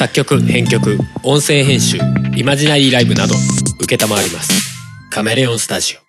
[0.00, 1.98] 作曲編曲音声編集
[2.34, 5.10] イマジナリーライブなど承ります。
[5.10, 6.00] カメレオンスタジオ。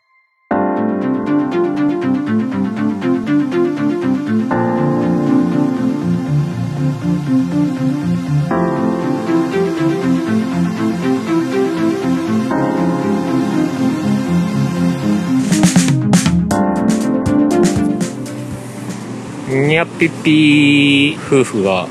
[19.68, 21.42] にゃっぴっぴー。
[21.42, 21.88] 夫婦が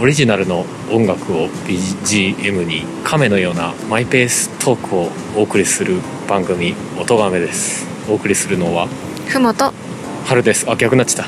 [0.00, 7.86] オリジナルの音楽を BGM に亀のようなマイペーストークをお送りする番組「音亀」です。
[8.08, 8.88] お送りするのは
[9.28, 9.72] ふもと。
[10.26, 10.66] 春です。
[10.68, 11.26] あ逆になっちゃっ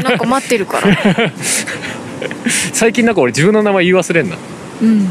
[0.08, 1.32] なんか待ってるから。
[2.72, 4.36] 最近なんか俺自分の名前言い忘れんな。
[4.82, 5.08] うん。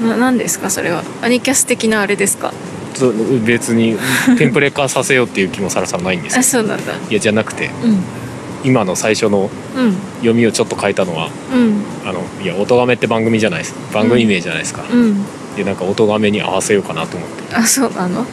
[0.00, 0.08] うん。
[0.08, 0.70] な何ですか？
[0.70, 1.02] それは。
[1.22, 2.52] アニキャス的なあれですか？
[3.44, 3.96] 別に
[4.38, 6.92] テンプレ化させようっていう気もさらさらないんですあけそうなんだ。
[6.92, 7.70] どいやじゃなくて。
[7.82, 7.98] うん
[8.64, 9.92] 今の最初のうん。
[10.22, 12.08] 読みをちょっと変えたのはうん。
[12.08, 13.74] あのいや音亀って番組じゃないです。
[13.92, 15.24] 番組名じゃないですか、うん。
[15.56, 17.54] でなんか音亀に合わせようかなと思って。
[17.56, 18.24] あそうなの？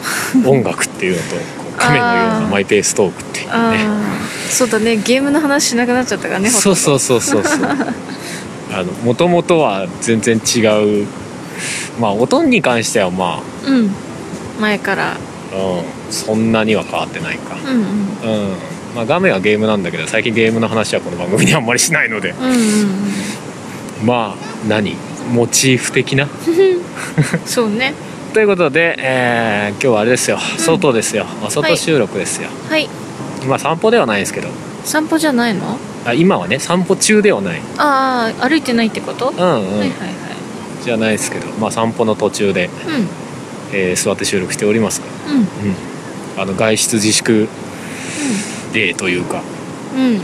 [0.46, 3.52] 音楽っていうのと亀のようなマイペーストークっていうね。
[3.52, 3.72] あ
[4.26, 4.96] あそうだね。
[4.98, 7.62] ゲームの話しなくなっちゃったからねそうそうそうそうそう。
[8.72, 10.60] あのもともとは全然違
[11.02, 11.06] う。
[12.00, 13.90] まあ音に関してはまううん。
[14.60, 15.12] 前から。
[15.12, 15.16] あ、
[15.56, 17.56] うん、そんなには変わってないか。
[17.56, 18.50] うんうん。
[18.52, 22.30] うんまあ画面はゲームなんだけど最近ゲームの話はこの番組にあんまりしないので。
[22.30, 24.06] うんうんうん。
[24.06, 24.96] まあ何？
[25.32, 26.26] モチーフ的な？
[27.46, 27.94] そうね。
[28.32, 30.38] ということで、えー今日はあれですよ。
[30.58, 32.88] 外ですよ、お外収録ですよ、はい。
[33.46, 34.48] まあ散歩ではないですけど。
[34.84, 35.78] 散歩じゃないの？
[36.06, 37.60] あ今はね散歩中ではない。
[37.76, 39.90] ああ歩いてないってこと、うんうん、はいはいはい。
[40.84, 42.70] じゃないですけどまあ散歩の途中で、
[43.72, 45.36] えー座って収録しておりますが、うん。
[45.36, 45.42] うん。
[45.42, 45.46] うん、
[46.38, 49.42] あの外出自粛デーというか
[49.96, 50.20] うん。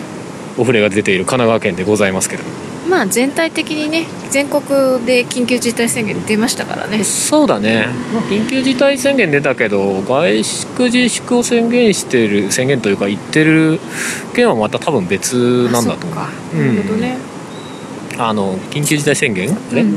[0.57, 2.43] お触れが出ている神奈川県でございますけど。
[2.89, 4.63] まあ全体的にね全国
[5.05, 7.03] で緊急事態宣言出ましたからね。
[7.03, 13.81] そうだね、まあ、緊急事態宣言出たけど外出自粛を宣言してる宣言というか言ってる
[14.35, 16.17] 県はまた多分別なんだと思う。
[16.17, 16.27] な
[16.75, 17.19] るほどね。
[18.19, 19.83] あの緊急事態宣言、あれ？
[19.83, 19.97] うん、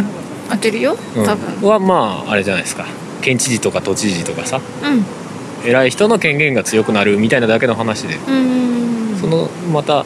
[0.00, 0.04] ん、
[0.48, 0.96] 当てるよ。
[1.16, 1.24] うん。
[1.24, 1.68] 多分。
[1.68, 2.86] はまああれじゃないですか。
[3.20, 4.60] 県知事とか都知事とかさ。
[4.84, 5.04] うん
[5.64, 8.16] 偉い人の権限が強くなるみたいなだけの話で。
[8.16, 9.16] うん。
[9.20, 10.04] そのまた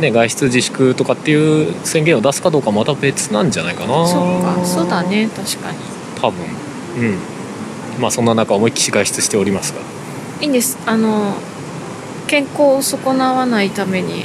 [0.00, 4.06] ね外出自粛とかっていう宣言を出すかどうかまた別なんじゃないかな。
[4.06, 5.78] そっかそうだね確かに。
[6.20, 6.44] 多分。
[6.98, 7.18] うん。
[8.00, 9.80] まあそんな中思いっきり外出しておりますが。
[10.40, 10.78] いいんです。
[10.86, 11.34] あの
[12.26, 14.24] 健康を損なわないために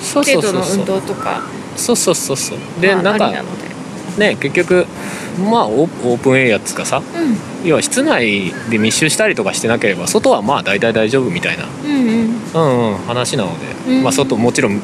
[0.00, 0.66] そうそ軽度の運う。
[0.66, 1.42] そうそう動とか
[1.76, 2.58] そうそうそうそう。
[2.80, 3.32] で、まあなんか
[4.18, 4.86] ね結局
[5.50, 6.98] まあオープンエアっつうかさ。
[6.98, 7.02] う
[7.66, 11.66] 要は室内で密集したりとかしてなければ外はまあ大体大丈夫みたいな。
[11.66, 12.36] んうんうん。
[12.54, 14.02] うんうん話なので、うん。
[14.04, 14.80] まあ外もちろん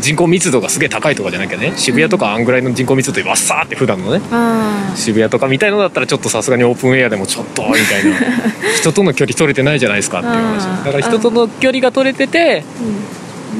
[0.00, 1.74] 人口密度がすげえ高いとかじゃなきゃね。
[1.76, 4.22] 渋谷とかあんぐらいの人口密度でわっさーって普段のね。
[4.30, 8.16] あ渋谷とかみたいのだったらちょっとさすがにオープンエアでもちょっとみたいな。
[8.80, 12.64] 人との距離取れてないじゃないですかっていう話だから人との距離が取れてて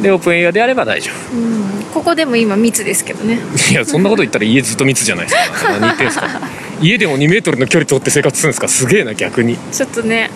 [0.00, 1.37] あでオープンエアであれば大丈夫。
[1.37, 1.62] うん、うん、
[1.93, 3.39] ここでも今密ですけどね。
[3.71, 5.71] いやそんなこと言ったら家ずっと密じゃないですか。
[5.72, 6.28] 何言ってんすか
[6.82, 8.69] 家でも2メートルの距離取って生活するんですか？
[8.69, 9.56] すげえな逆に。
[9.72, 10.31] ちょっとね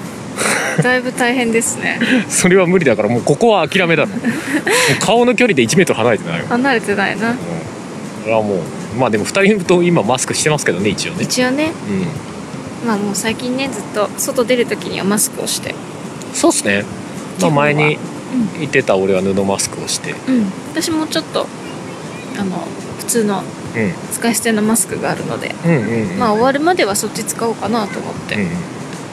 [0.83, 1.99] だいぶ大変ですね。
[2.29, 4.11] それは無理だからもうここは諦めだろ
[5.01, 7.31] 顔の距離で1メートル離れてないよ、離れてないな。
[7.31, 7.37] うん、
[8.23, 8.59] それはもう
[8.99, 11.19] まあでも2人と今マスクしてますけどね一応ね。
[11.25, 11.73] 一応ね。
[12.85, 15.71] うまあもう最近ねずっと外出る時にはマスクをして。
[15.71, 15.75] ん
[16.35, 16.85] そうっすね、
[17.41, 17.99] まあ、前に
[18.59, 20.15] 言ってた俺は布マスクをして。
[20.29, 20.53] うん。
[20.73, 21.47] 私もちょっと
[22.39, 22.67] あの
[22.99, 23.66] 普通のうん
[24.13, 25.55] 使い捨てのマスクがあるので。
[25.65, 28.37] うんうんうんまあ終わるまではそっち使おうかなと思って。
[28.37, 28.49] うん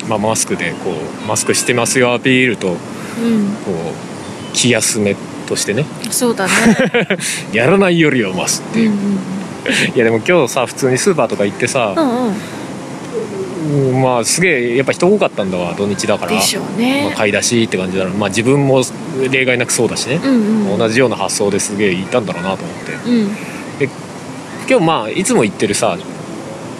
[0.07, 2.77] まあ、マスクでこうマスクしてますよアピールとこ
[3.21, 3.49] うん、う
[4.53, 5.15] 気休め
[5.47, 5.85] としてね。
[6.09, 6.51] そうだね。
[7.53, 8.83] やらないよりはマスってう。
[8.83, 13.93] んういう、いやでも今日さ普通にスーパーとか行ってさん、うんうん。
[13.93, 16.33] うんまあすげえやっぱ人多かったんだわ土日だから。
[16.33, 18.83] でしょうまあ、ね、買い出しって感じだろうまあ自分も
[19.31, 20.77] 例外なくそうだしね、うんうん。
[20.77, 23.09] 同じような発想ですげえいたんだろうなと思って。
[23.09, 23.37] うんうん
[24.69, 25.97] 今日まあいつも行ってるさ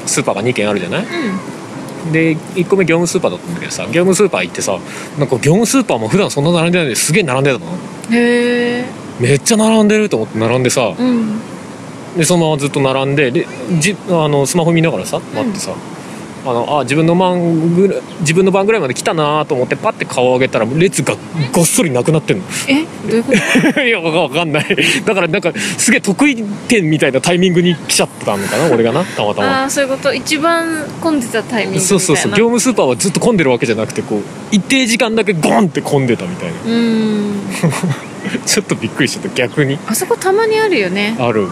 [0.05, 1.05] スーパーが2軒あるじゃない？
[2.11, 4.77] で1個目業務スーパーだったんだけどさ業務スーパー行ってさ
[5.17, 7.65] なんか業務スーパーも普段そんな並んでないのにすげえ並んでたの。
[8.11, 8.85] へえ。
[9.19, 11.39] めっちゃ並んでると思って並んでさうん。
[12.17, 13.47] でそのままずっと並んでで
[13.79, 15.73] じあのスマホ見ながらさ待ってさ、
[16.45, 21.15] あのあ自分の番ぐらい自分の番ぐらいまで来たなと思ってパッて顔を上げたら列が
[21.53, 22.43] ごっそりなくなってんの。
[22.67, 22.83] え？
[23.09, 23.31] どういうこ
[23.73, 23.81] と？
[23.83, 24.65] いやわかんない。
[25.05, 29.61] だからなんかすげえ得意点みたいなタイミングに来ちゃったのかな俺がなたまたま。
[29.61, 30.13] ああそういうこと？
[30.13, 32.31] 一番混んでたタイミングそうそうそう。
[32.31, 36.53] 業務スーパーはずっと混んでるわけじゃなくてこう一定時間だけゴンって混んでたみたいな。
[36.65, 37.33] うーん。
[38.45, 39.77] ちょっとびっくりしちゃった逆に。
[39.87, 41.15] あそこたまにあるよね。
[41.19, 41.47] ある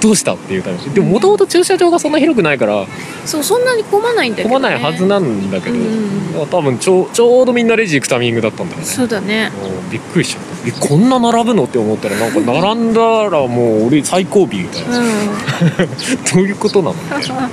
[0.00, 2.86] どうしたっていう感じでももともと駐車場がそんな広くないから
[3.26, 6.20] そうそんなに混まないんだけど、ね、混まないはずなんだけど、うん
[6.50, 8.84] 多分ちょうちょうどみんなレジ行くタイミングだったんだよね。
[8.86, 9.50] そうだね。
[9.50, 10.68] もうびっくりしちゃった。
[10.68, 11.64] えこんな並ぶの？
[11.64, 15.02] って思ったらなんか並んだらもう俺最後尾みたいな、う
[16.32, 16.94] どういうことなの？
[16.94, 17.50] みたいな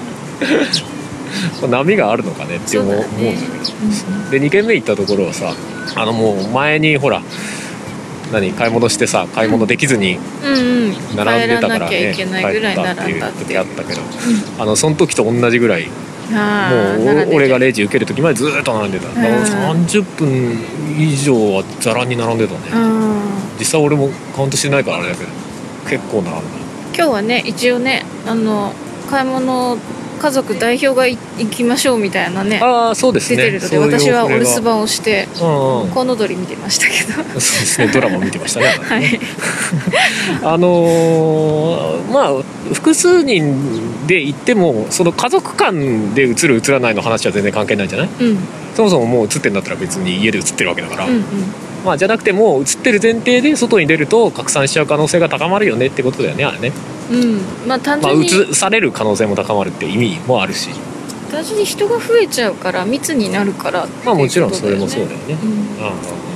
[1.68, 3.14] 波があるのかねって思うそうだね。
[3.18, 3.42] 思うんだ
[4.32, 4.40] けど。
[4.40, 5.54] で2軒目行ったところはさ
[5.96, 7.22] あのもう前にほら
[8.32, 10.20] 何買い物してさ買い物できずに
[11.16, 13.22] 並んでたからねいけないぐらい帰ったっていう。
[13.46, 14.02] 時あったけど。
[14.60, 15.88] あのその時と同じぐらい
[16.34, 19.08] あもう俺がレジ受ける時までずっと並んでた。
[19.08, 19.44] だからうん
[19.86, 20.60] 30分
[21.00, 22.60] 以上はざらに並んでたね。
[22.74, 23.22] うん。
[23.60, 25.30] 実際俺もカウントしてないからあれだけど
[25.90, 26.42] 結構並んだ。
[26.96, 28.74] 今日はね一応ねあの
[29.10, 29.78] 買い物
[30.18, 33.38] 家族代表がい行きましょうみたいなねああそうですね。
[33.38, 37.24] 出てるので私はお留守番をしてコウノドリ見てましたけど。
[37.24, 39.20] そうですねドラマ見てましたね はい。
[40.44, 42.44] あのーまあ
[42.74, 48.10] 複数人で行ってもその家族間で映る映らないの話は全然関係ないじゃない？
[48.20, 48.38] うん。
[48.76, 51.24] そもそももう映ってんだったら別に家で映ってるわけだから、うんうん。
[51.86, 56.72] まあじゃなくてもう映ってる前提で外に出ると拡散しちゃう可能性が高まるよねってことだよねあれね、
[57.12, 57.42] うん。
[57.68, 60.70] まあ単まあ、純に、映される可能性も高まるって意味もあるし。
[61.32, 65.38] 単純に人が増えちゃうから密になるからっていうまあもちろんそれもそうだよね。
[65.44, 65.50] うん。
[65.50, 65.56] うん。
[65.56, 66.28] うんうん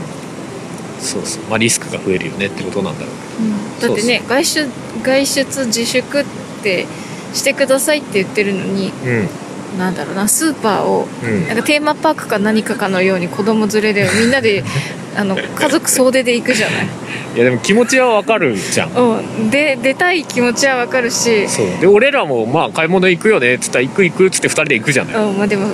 [0.99, 1.43] そうそう。
[1.49, 3.79] まあリスクが増えるよねってことなんだろううん。
[3.79, 4.69] だってね外出
[5.03, 6.25] 外出自粛っ
[6.61, 6.85] て
[7.33, 9.29] してくださいって言ってるのにうん
[9.77, 11.47] なんだろうなスーパーをうん。
[11.47, 14.63] なんかテーマパークか何かかのように子供連れでみんなで
[15.15, 16.87] あの家族総出で行くじゃない、
[17.35, 18.91] いやでも気持ちはわかるじゃん。
[18.91, 21.65] うん、で出たい気持ちはわかるし、そう。
[21.81, 25.15] で俺らもまあ買い物行くよねっつったら行く行くっつって2人で行くじゃない？
[25.15, 25.37] うん。
[25.37, 25.67] まあ、でも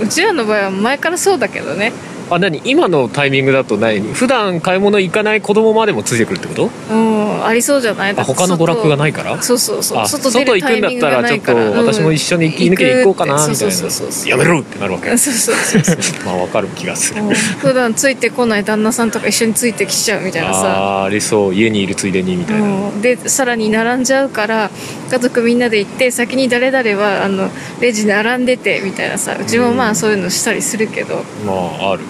[0.00, 1.92] うちらの場合は前からそうだけどね、
[2.30, 2.62] あ何？
[2.64, 6.70] 今のタイミングだと何普段買い物行かない子供までもついてくるってこと？
[6.90, 8.14] うん、ありそうじゃない？
[8.16, 9.42] あ他の娯楽がないいから？
[9.42, 9.98] そうそうそう。
[9.98, 14.24] あ外外行くんだったらちょっと私も一緒に息抜きで行こうかなみたいそうそうそうそう。
[14.24, 15.16] なやめろってなるわけ。
[15.16, 15.96] そうそうそうそう。
[16.26, 17.22] まあわかる気がする。
[17.22, 17.34] うん。
[17.34, 21.00] 普段ついてこない旦那さんとか一緒についてきちゃうみたいなさ。
[21.00, 21.54] あーありそう。
[21.54, 23.00] 家にいるついでにみたいな、うん。
[23.02, 24.70] でさらに並んじゃうから
[25.10, 27.48] 家族みんなで行って先に誰々はあの
[27.80, 29.36] レジ並んでてみたいなさ。
[29.40, 32.02] うちもまあそういうのしたりするけど、まあある。
[32.02, 32.08] うん、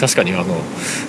[0.00, 0.44] 確かにあの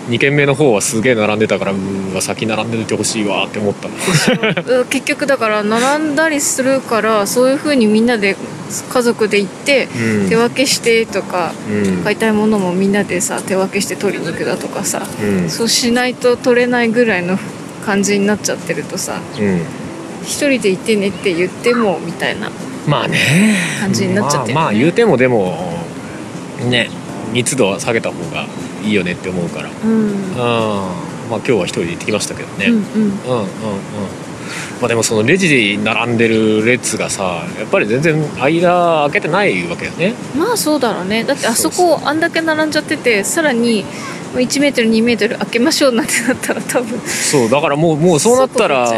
[0.09, 8.35] 2軒目の方はすげえ並んでたからうーわ先並んでてほしいわって思ったうん結局だから並んだりするからそういう風にみんなで
[8.91, 10.29] 家族で行ってうん。
[10.29, 12.03] 手分けしてとか、うん。
[12.03, 15.49] 買いたいものもみんなでさ手分けして取りに行くだとかさ、うん。
[15.49, 17.37] そうしないと取れないぐらいの
[17.85, 19.61] 感じになっちゃってるとさうん。
[20.23, 22.51] 一人で行ってねって言ってもみたいな
[22.87, 23.55] まあね。
[23.79, 24.53] 感じになっちゃってる、ね。
[24.55, 25.57] まあ、まあ言うてもでも
[26.69, 26.89] ね
[27.33, 28.45] 密度は下げた方が
[28.83, 29.69] いいよねって思うから。
[29.69, 29.91] うん。
[29.91, 30.39] うん。
[31.29, 32.81] まあ今日は一人で行ってきましたけどね、うんうん。
[32.81, 33.47] うんうんうん
[34.79, 40.13] まあでもそのレジで並んでる列がさやっぱり全然間開けてないわけよね。
[40.35, 41.23] まあそうだろうね。
[41.23, 43.85] だってあそこあんだけ並んじゃっててさらに
[44.33, 46.99] 1メートル2メートル開けましょうなんてなったら多分。
[47.01, 48.89] そうだからもうもうそうなったら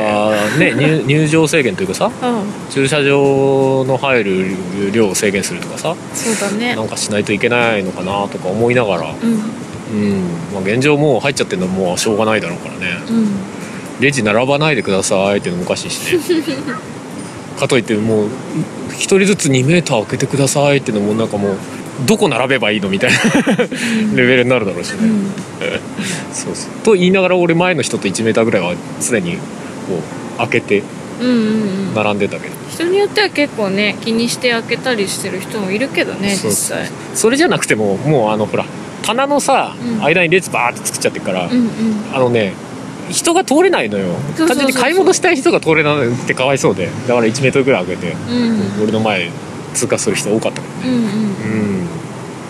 [0.58, 2.72] ね入入場制限というかさうん。
[2.72, 6.76] 駐車場の入る量を制限するとかさそうだね。
[6.76, 9.34] なんかしないといけないのかなとか思いながらうん。
[9.34, 10.22] うん。
[10.54, 13.02] まあ現状もう入っちゃってるのもうしょうがないだろうからね。
[13.10, 13.28] うん。
[14.02, 16.20] レジ並ばないでくださいっていうのもおかしいしね。
[17.60, 18.28] かといってもう
[18.90, 21.58] 一人ずつ2メーター開けてくださいっていうのもなんかもう
[22.06, 23.18] どこ並べばいいのみたいな
[24.16, 25.32] レベルになるだろうしね、うん。
[26.34, 26.72] そうそう。
[26.84, 29.38] と言いながら俺前の人と1メーターぐらいは常にこ
[30.36, 30.84] う開けて
[31.20, 31.38] うんうんう
[31.92, 31.94] ん。
[31.96, 32.56] 並んでたけど。
[32.72, 36.90] 人によっては結構ね気にして開けたりしてる人もいるけどね実際。
[37.14, 38.66] それじゃなくてももうあのほら
[39.04, 40.04] 棚のさ、うん。
[40.04, 41.70] 間に列バーって作っちゃってるから、うんうん。
[42.14, 42.54] あのね
[43.10, 44.16] 人が通れないのよ。
[44.38, 46.90] 単純に買い物したい人が通れないってかわいそうで。
[47.08, 48.84] だから1メートルぐらい開けて、うん。
[48.84, 49.30] 俺の前
[49.74, 50.90] 通過する人多かったけどね。
[50.90, 51.04] うんうん。
[51.04, 51.08] う
[51.84, 51.88] ん。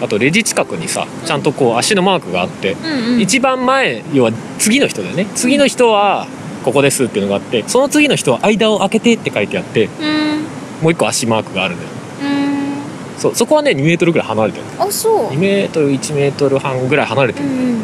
[0.01, 3.21] あとレジ近くにさちゃんとこう足のマークがあって、うんうん。
[3.21, 5.25] 一番前要は次の人だよね。
[5.35, 6.27] 次の人は
[6.63, 10.83] ここですっていうのがあってその次の人は間を空けてって書いてあってうん。
[10.83, 11.87] もう一個足マークがあるのよ。
[12.23, 13.19] うん。
[13.19, 15.27] そうそこはね2メートルぐらい離れてるあそう。
[15.29, 17.81] 2メートル1メートル半ぐらい離れてる、うん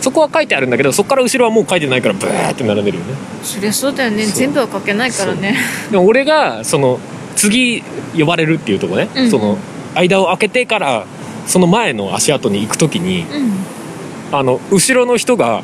[0.00, 3.14] そこは書いてあるんだけどそこから後ろはもう書いてないからブーって並んでるよね。
[3.42, 4.24] そりゃそうだよね。
[4.24, 5.56] 全部は書けないからね。
[5.90, 6.98] でも俺がその
[7.40, 7.82] 次
[8.18, 9.56] 呼ばれるっていうとこね、うんその
[9.94, 11.06] 間を空けてから
[11.46, 13.52] その前の足跡に行く時にうん。
[14.32, 15.62] あの後ろの人が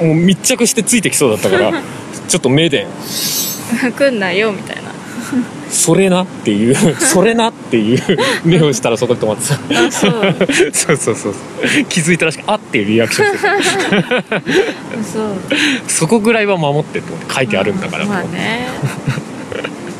[0.00, 1.72] もう密着してついてきそうだったから
[2.28, 2.86] ちょっと目で
[3.98, 4.90] 来んなよみたいな
[5.68, 8.02] 「それな」っていう「それな」っていう
[8.44, 9.86] 目をしたらそこで止まってた。
[9.86, 10.34] あそう。
[10.72, 11.34] そうそうそう
[11.90, 13.46] 気づいたらしく「あ」っていうリアクションす。
[15.18, 15.28] る
[15.88, 18.68] そこぐらいは守ってって書いてあるんだからとまあね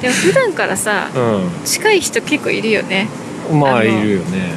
[0.07, 3.09] でも普段からさう近い人結構いるよね。
[3.53, 4.55] んまあいるよね。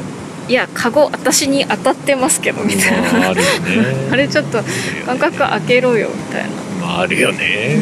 [0.48, 4.10] いやカゴ私に当たってますけどみたいな、まああるよね。
[4.14, 4.64] あれちょっと
[5.08, 6.50] 間隔開けろよみたいな。
[6.88, 7.78] まああるよね。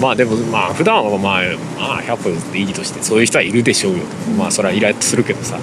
[0.00, 1.42] まあでもまあ普段はまあ
[1.78, 3.98] まあ100歩譲っていいとしてそういう人はいるでしょうよ。
[4.38, 5.58] まあそれはイラッとするけどさ。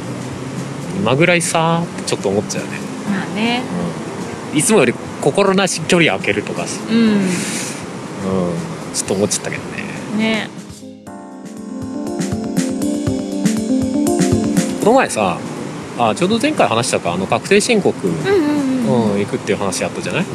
[0.99, 2.69] 今ぐらいさってちょっと思っちゃうね、
[3.07, 3.61] まあね。
[4.51, 7.27] うん、いつもより心なし距離開けるとかさ、ううん、
[8.95, 9.76] ちょっと思っちゃったけどね。
[9.76, 9.76] ん
[10.17, 10.49] ね。
[14.79, 15.37] この前さ
[15.99, 18.25] あちょうど前回話したかあの確定申告、うんうん
[18.85, 19.19] うんうん。
[19.19, 20.23] 行くっていう話あったじゃない？
[20.23, 20.27] うん。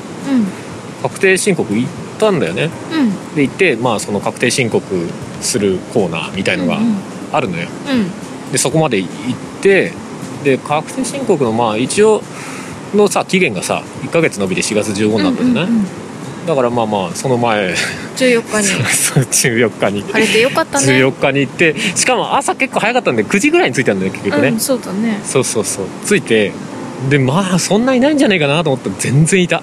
[1.03, 2.69] 確定申告行ったんだよね。
[2.93, 3.35] うん。
[3.35, 4.85] で行ってまあその確定申告
[5.41, 6.97] するコーナーみたいのがうん
[7.33, 8.53] あるのよ、うん。
[8.53, 9.09] でそこまで行っ
[9.63, 9.93] て
[10.45, 12.21] で確定申告のまあ一応
[12.95, 16.02] のさ期限がさ1ヶ月延びて4月15になったじゃない、うんうんうん
[16.47, 17.75] だからまあまあその前。
[18.17, 18.67] 14日に。
[18.93, 20.03] そう14日に。
[20.03, 20.87] 晴れてよかったね。
[20.87, 25.21] 14日に行ってしかも朝結構早かったんで9時ぐらいに着いたんだよ結局ね、うんそうだね。
[25.25, 25.87] そうそうそう。
[26.07, 26.53] 着いて
[27.09, 29.63] でまあそんないないんじゃないかなと思ったら全然いた。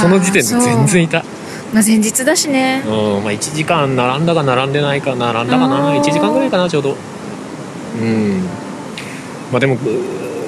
[0.00, 1.24] その時点で全然いた。
[1.72, 2.82] まあ前日だしね。
[2.86, 6.00] うんまあ1時間並んだか並んでないか並んだかあなー。
[6.00, 6.96] 1時間ぐらいかなちょうど。
[8.00, 8.42] うん。
[9.52, 9.76] まあでも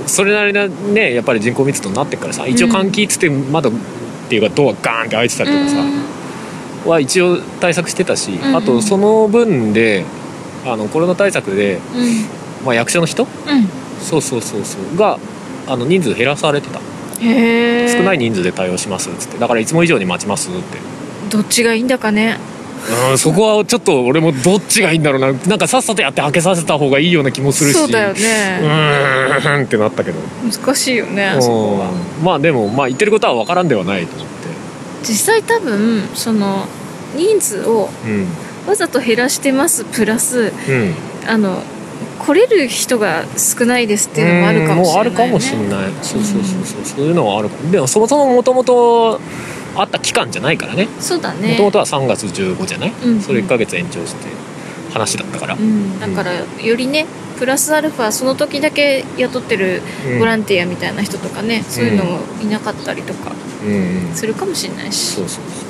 [0.07, 3.71] それなりなねやっぱり人口密度になってっからさ一応換気っつって窓
[4.29, 5.77] っていうかドアガーンって開いてたりとかさ、
[6.87, 8.57] は一応対策してたし、んうん。
[8.57, 10.05] あとその分で
[10.67, 12.01] あのコロナ対策で、うん。
[12.01, 12.07] うん
[12.67, 13.23] まあ、役所の人？
[13.23, 13.29] うん。
[14.01, 14.97] そうそうそうそう。
[14.99, 15.19] が
[15.67, 16.81] あの人数減らされてた。
[17.21, 19.39] へえ少ない人数で対応しますっつって。
[19.39, 20.61] だからいつも以上に待ちますって。
[21.31, 22.39] どっちがいいんだかね
[23.11, 25.33] うんそこはちょっと俺もどっちがいいんだろうな。
[25.33, 27.79] なんかさっさとやって開けさせた方がいいような気もするし。
[27.79, 30.19] そうだようねーんってなったけど。
[30.45, 31.91] 難しいよねそこは。
[31.91, 34.49] うんまあでもまあ言ってることは分からんではないと思って。
[35.03, 36.67] 実際多分その
[37.17, 38.27] 人数をうん。
[38.67, 40.95] わざと減らしてますプラスうん。
[41.27, 41.63] あの
[42.19, 45.69] 来れる人が少ないですっていうのもあるかもしれない、ね、うんもうあるかもしれない。
[46.03, 46.85] そうそうそうそう。
[46.85, 49.21] そういうのはあるでもそもそももともと
[49.79, 50.89] あった期間じゃないからね。
[51.01, 51.53] そうだね。
[51.53, 54.27] もともとは3月15じゃない、うんそれ1ヶ月延長して
[54.93, 57.07] 話だったから、うん、だからよりね
[57.39, 60.19] プラスアルファその時だけ雇ってるうん。
[60.19, 63.33] ボランティアみたいな人とかね、そういうのもいなかったりとか
[63.65, 64.15] うんうん。
[64.15, 65.15] するかもしれないし。
[65.15, 65.65] そうそうそ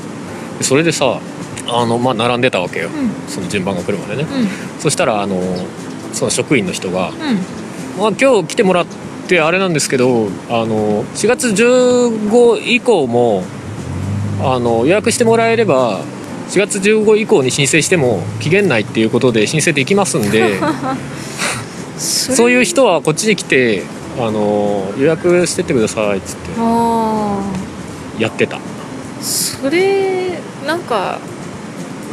[0.57, 0.59] う。
[0.59, 1.21] でそれでさ
[1.67, 2.88] あのまあ並んでたわけよ。
[2.88, 3.31] うん。
[3.31, 4.23] その順番が来るまでね。
[4.23, 4.81] うん。
[4.81, 5.41] そしたらあの
[6.15, 7.15] その職員の人がうん
[8.00, 8.87] 「まあ、今日来てもらっ
[9.27, 13.43] てあれなんですけどあの4月15以降も
[14.40, 16.00] あの予約してもらえれば
[16.49, 20.59] 4月15以降に申請しても期限内っていうことで申請できますんで
[21.99, 23.83] そういう人はこっちに来て
[24.18, 27.40] あの予約してってくださいっつってあ
[28.18, 28.61] やってた、あ
[29.21, 31.18] それなんか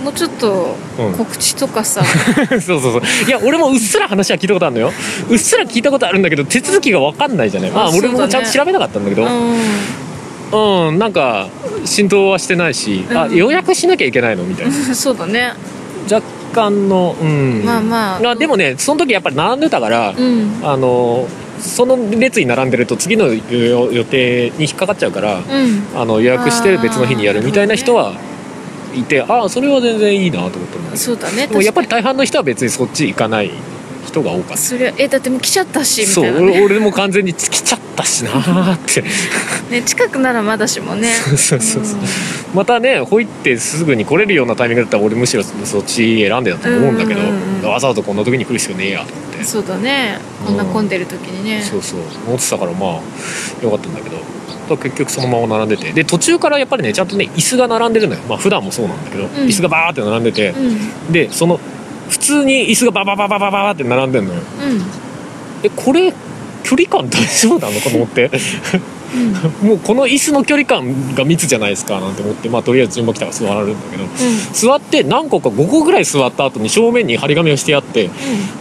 [0.03, 2.03] もうちょっとうん、告知とかさ、
[2.49, 3.01] そうそうそう。
[3.27, 4.93] いや俺もうっすら話は聞いたことあるのよ。
[5.29, 7.71] うっすら聞いたことあるんだけど手続きが分かんないじゃない。
[7.71, 9.23] まあ俺もちゃんと調べなかったんだけど。
[9.23, 9.27] う
[10.51, 11.47] うんなんか
[11.85, 13.35] 浸透はしてないし、あうん。
[13.35, 14.71] 予約しなきゃいけないのみたいな。
[14.71, 15.53] ん そうだね。
[16.11, 17.63] 若干のうん。
[17.65, 18.35] まあまあ。
[18.35, 20.59] でもねその時やっぱり並んでたから、うん。
[20.63, 21.27] あの
[21.59, 25.83] その列に並んでると次の予予定に引っかかっちゃうからうん。
[25.95, 28.13] あの予約して別の日にやるみたいな人は
[28.95, 30.51] いてああそれは全然いいなと思っ
[30.91, 33.51] たそうだねでもやっぱり確大半の人は別にそっち行かない
[34.15, 34.57] 人が多かった。
[34.57, 36.51] それえだってもう来ちゃったしみそうたいな、ね。
[36.51, 39.03] 俺俺も完全に来ちゃったしなーって。
[39.69, 41.11] ね近くならまだしもね。
[41.13, 41.83] そうそうそう
[42.53, 49.39] またねほいってすぐに来れるようなタイミングだったら俺むしろそっち選んでたと思うんだけど、うんうんうんわざわざこんな時に来る必要ねえやと思って。
[49.39, 50.17] うんそうだね。
[50.45, 51.61] こんな混んでる時にね。
[51.61, 51.99] そうそう。
[52.27, 54.17] 思ってたからまあよかったんだけど。
[54.77, 55.91] 結局そのまま並んでて。
[55.91, 58.21] で途中からやっぱりねちゃんとね椅子が並んでるのよ。
[58.27, 59.27] まあ普段もそうなんだけど、ん。
[59.27, 61.11] 椅子がバーって並んでて、うん。
[61.11, 61.59] でその
[62.09, 64.81] 普通に椅子がババババババって並んでんのようん
[65.63, 66.13] えこれ
[66.63, 68.31] 距離感大丈夫なのかと思って
[69.13, 69.17] う
[69.65, 74.03] んもうこの椅子の距離感が密じゃないですかなんて思ってまあとりあえず順番来たから座るんだけど
[74.53, 78.09] 座って何個か5個ぐらい座った後に正面に張り紙をしてあって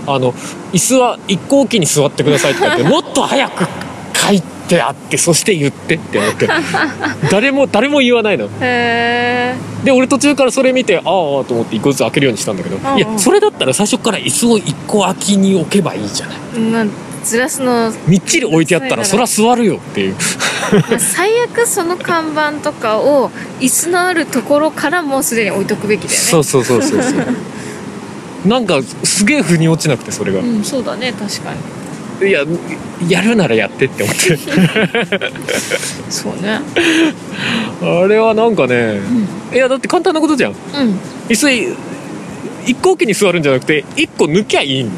[0.07, 0.33] あの
[0.73, 3.65] 椅子は一個おきに座ってくださいって書いてもっと早く
[4.69, 6.49] 書いてあってそして言ってって思って
[7.31, 8.47] 誰も誰も言わないの。
[8.47, 9.55] へえ
[9.85, 12.99] で俺途中からそれ見てああと思って一個ずつ開けるようにしたんだけど、んうん。
[12.99, 16.37] いやそれだったら最初から椅子を一個空きに置けばいいじゃない。
[16.59, 16.87] まあ
[17.23, 20.15] ずらすのみっちり置いてあったらそら座るよっていう。
[20.91, 23.31] まあ最悪その看板とかを
[23.61, 26.17] 椅子のあるところからもうすでに置いとくべきだよね。
[26.17, 27.13] そうそうそうそうそう。
[28.49, 31.59] なんかすげえ腑に落ちなくてそれが、うんそうだね確かに
[32.23, 32.45] いや
[33.09, 34.37] やるならやってって思って。
[36.11, 36.61] そうね。
[37.83, 39.01] あれはなんかね
[39.51, 39.57] うん。
[39.57, 40.53] いやだって簡単なことじゃん。
[40.53, 40.57] うん。
[41.29, 41.69] 椅子い
[42.67, 44.91] 一個おきに座るんじゃなくて一個抜きゃいいん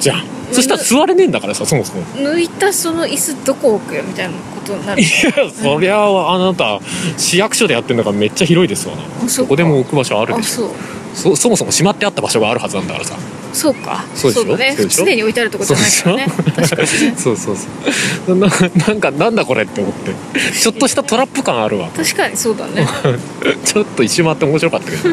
[0.00, 0.24] じゃん。
[0.52, 2.02] そしたら座れねえんだからさそもそも。
[2.16, 5.02] 抜いたその椅子どこ置くよみたいなことになる。
[5.02, 5.10] いや
[5.50, 6.80] そりゃああなた
[7.16, 9.02] 市役所でやってんだからめっちゃ広いですわな。
[9.24, 10.70] あそこでも置く場所あるでしょ。
[11.14, 13.16] そそもそも閉まってあった場所があるはずなんだからさ
[13.58, 14.04] そうか。
[14.14, 14.56] そうでしょ？
[14.56, 14.76] だね。
[14.88, 16.26] そうでに置いてあるとこじゃないからね。
[16.54, 16.82] 確かに。
[16.82, 18.36] ねそうそうそう。
[18.36, 18.46] な
[18.86, 20.12] なんかなんだこれって思って。
[20.52, 21.88] ちょっとしたトラップ感あるわ。
[21.88, 22.86] 確かにそうだね。
[23.66, 25.08] ちょっと一周回って面白かったけど。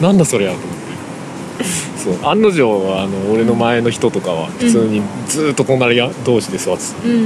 [0.00, 2.18] なんだそりゃと思って。
[2.22, 2.30] そう。
[2.30, 7.12] 案の定あの俺の前の人とかは普通にずーっと隣や同士で座ってた、うん。
[7.12, 7.20] うん。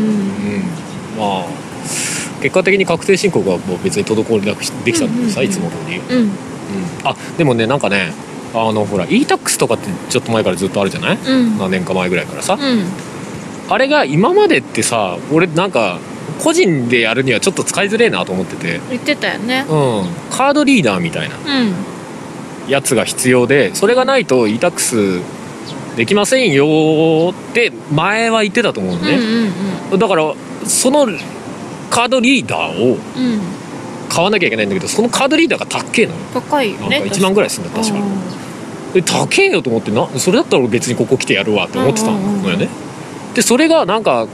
[1.16, 1.45] まあ
[2.42, 5.49] 結果的に確定申告はもう別に滞りなくできたんだけどさ、うんうんうん。
[5.49, 6.31] いつも通り、うん、うん。
[7.04, 8.12] あでもねなんかね
[8.54, 11.59] あのほら e-tax とかってちょっと前からずっとあるじゃない、うん。
[11.59, 12.85] 何年か前ぐらいからさ、うん。
[13.68, 15.99] あれが今までってさ俺なんか
[16.42, 19.64] 個人でやるにはちょっと使いづれえなと思ってて、言ってたよね。
[19.68, 21.75] うん、カードリーダーみたいなうん。
[22.68, 25.21] やつが必要でそれがないと e-tax
[25.97, 29.18] できませんよって前は言ってたと思うのうんね、
[29.92, 29.99] うん。
[29.99, 31.06] だからその
[31.90, 32.97] カードリーダーを
[34.09, 37.99] 買わなきゃいけないんだけどそのカードリーダーが高えのよ高いよねなんか1万ぐらいするんだ確か
[38.94, 42.50] で高えよと思ってなそれだったら別にここ来てやるわって思ってたの。
[42.50, 42.68] よね。
[43.34, 44.26] でそれがなんか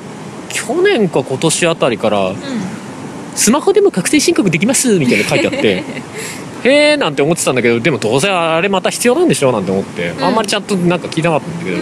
[0.48, 2.36] 去年か今年あたりからうん。
[3.34, 5.84] スマホでも確定申告できますみたいなの書いてあって
[6.68, 10.24] へえなんて思ってたんだけどでもどうせあれまた必要なんでしょなんて思って、ん。
[10.24, 11.76] あんまりちゃんとなんか聞いてなかったんだけど、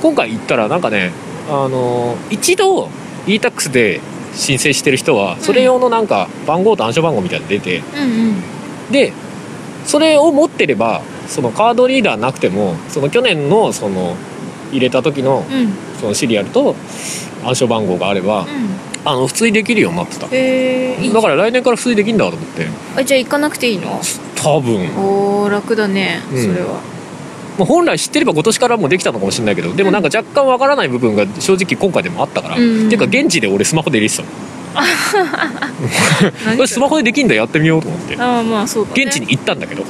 [0.00, 1.10] 今回行ったらなんかね
[1.50, 2.88] あの一度
[3.26, 4.00] e-tax で
[4.32, 8.42] 申請してる人はそれ用のなんか番号と暗証番号みたいなの出てうんうん。
[8.92, 9.12] で
[9.86, 14.16] それを持ってればそのカードリーダーなくてもその去年のその
[14.70, 15.44] 入れた時の
[16.00, 16.74] そのシリアルと
[17.44, 18.46] 暗証番号があればうん。
[19.08, 20.26] あの普通にできるようになってた。
[20.26, 22.66] へえだから来年から普通にできるんだと思って。
[22.96, 24.00] あじゃあ行かなくていいの？
[24.34, 24.90] 多分。
[24.98, 26.42] おお楽だねうん。
[26.42, 26.80] それは。
[27.56, 32.86] まあ本来知ってれば今年からもできたのかもしれないけどでもなんか若干わからない部分が正直今回でもあったから、うん。
[32.86, 34.28] っていうか現地で俺スマホで入れてたの
[36.66, 38.16] スマホでできんだやってみようと思って。
[38.18, 39.02] ああまあそうだね。
[39.04, 39.84] 現地に行ったんだけど。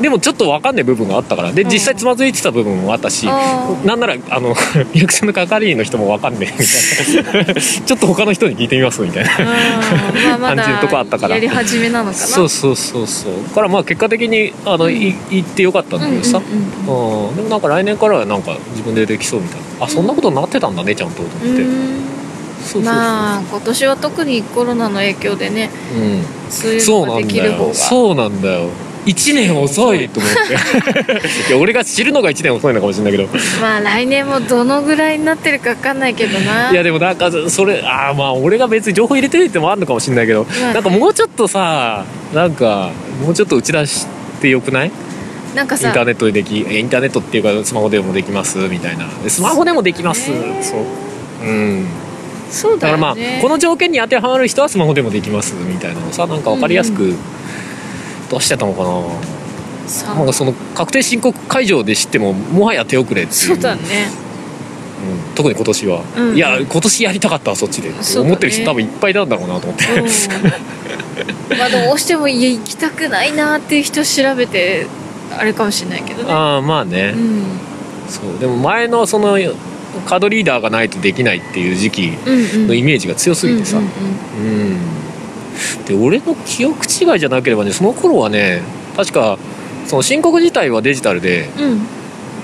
[0.00, 1.52] でもちょっとわかんない部分があったから。
[1.52, 1.68] でうん。
[1.68, 4.54] 実際つまずいてた部分もあったしなんならあの
[4.94, 7.54] 役所の係員の人もわかんねえみたいな。
[7.60, 9.30] ちょっと他の人に聞いてみますみたいな。
[9.38, 11.34] うんまあ感じのとこあったから。
[11.36, 12.26] やり始めなのかな。
[12.26, 13.32] そうそうそうそう。
[13.48, 14.92] だからまあ結果的にあの、うん。
[14.96, 16.86] い行ってよかったんだけどさ、うん
[17.36, 19.66] でもなんか来年からはなんか自分でできそうみたいな。
[19.86, 21.64] あそんなことになってたんだねちゃんとと思って、
[22.82, 27.20] まあ今年は特にコロナの影響でねうん、そういうのが。
[27.20, 27.26] なんだよ。
[27.26, 28.68] できる方がそうなんだよ。
[29.06, 30.54] 1年遅いと思って。
[31.48, 33.28] いや俺が知るのが1年遅いのかもしれないけど。
[33.60, 36.72] まあ来年もどのぐらいになってるか分かんないけどな。
[36.72, 42.90] いやでもなんかそれああまあ俺が別に情報入れてるってもあるのかもしれないけど、まあなんかもうちょっとさなんか
[43.24, 44.06] もうちょっと打ち出し
[44.40, 44.90] てよくない？
[45.54, 49.06] なんかさインターネットでできえインターネットっていうかスマホでもできますみたいな。
[49.22, 50.30] でスマホでもできます。
[50.30, 50.36] ね。
[50.62, 50.80] そう。
[51.46, 51.86] うん
[52.50, 57.14] そうだだからまあこの条件に当てはまる人はスマホでもできますみたいなのをさなんか分かりやすく
[58.30, 63.34] 出してたのかな、さなんかその確定申告会場で知ってももはや手遅れっていう。
[63.34, 63.82] そうだね。
[65.28, 65.34] うん。
[65.34, 66.36] 特に今年は、うん。
[66.36, 67.90] いや今年やりたかったわそっちで。
[67.90, 70.06] って思ってる人多分いっぱいなんだろうなと思って、うん。
[71.58, 74.86] まあどうしても家行きたくないなっていう人調べて
[75.36, 76.32] あれかもしれないけどね。
[76.32, 77.44] ああまあね、うん。
[78.08, 78.38] そう。
[78.40, 79.38] でも前のその
[80.00, 82.12] カードリーダーがないとできないっていう時期
[82.66, 84.76] のイメージが強すぎてさ、うんうん
[85.86, 88.60] で俺の記憶違いじゃなければねその頃はね
[88.94, 89.38] 確か
[89.86, 91.48] その申告自体はデジタルで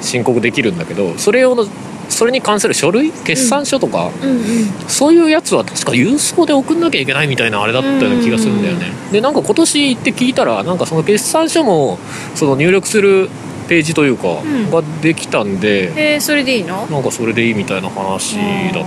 [0.01, 1.67] 申告できるんだけどそれ用の
[2.09, 4.43] それに関する書類決算書とか、うんうん
[4.89, 11.99] そういうやつは確か郵送で送んなきゃいけないみたいなあれだったような気がするんだよね、でなんか今年行って聞いたらなんかその決算書も
[12.35, 13.31] その入力する
[13.73, 14.71] ページというか、ん。
[14.71, 16.87] ができたんでえー、それでいいの？
[16.89, 18.85] なんかそれでいいみたいな話だったな。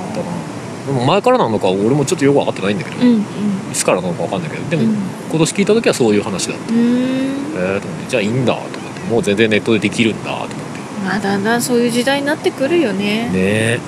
[0.86, 3.21] でも前からなのか俺もちょっとよく分かってないんだけど、うんうん。
[3.21, 3.24] い
[3.74, 4.89] つからなのか分かんないけどでも、うん。
[5.32, 6.71] 今年聞いた時はそういう話だった。
[6.71, 6.84] うーん。
[7.56, 10.56] えー、と思ってじゃあいいんだと思ってもう全然ネットでできるんだと思って。
[11.04, 13.30] まあだんだんそういう時代になってくるよね。
[13.30, 13.80] ねえ。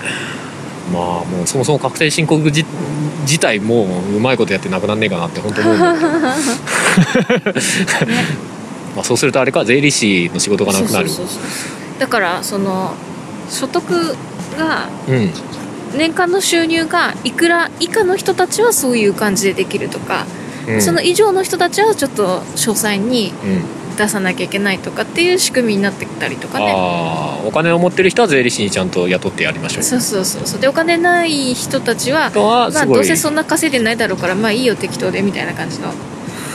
[0.91, 2.65] まあもうそもそも確定申告自
[3.21, 5.93] 自体もううまいことやってなくなんねえかなって本当思うんだ
[7.43, 7.59] けど
[8.97, 11.09] まあそうするとあれか税理士の仕事がなくなる。
[11.99, 12.95] だからその
[13.49, 13.83] 所得
[14.57, 15.31] がうん。
[15.97, 20.25] 年間の収入がいくら以下の人たちはそういう感じでできるとか、
[20.67, 20.81] うん。
[20.81, 23.61] その以上の人たちはちょっと詳細にうん。
[23.97, 26.71] 出さなきゃいけないとかっていう仕組みになってきたりとかね。
[26.75, 29.83] ああお金を持ってる人は税理士にちゃんと雇ってやりましょう。
[29.83, 30.61] そうそうそうそう。
[30.61, 35.91] でお金ない人たちはますあどうせそんな稼いでないだろうからまあいいよ適当でみたいな感じの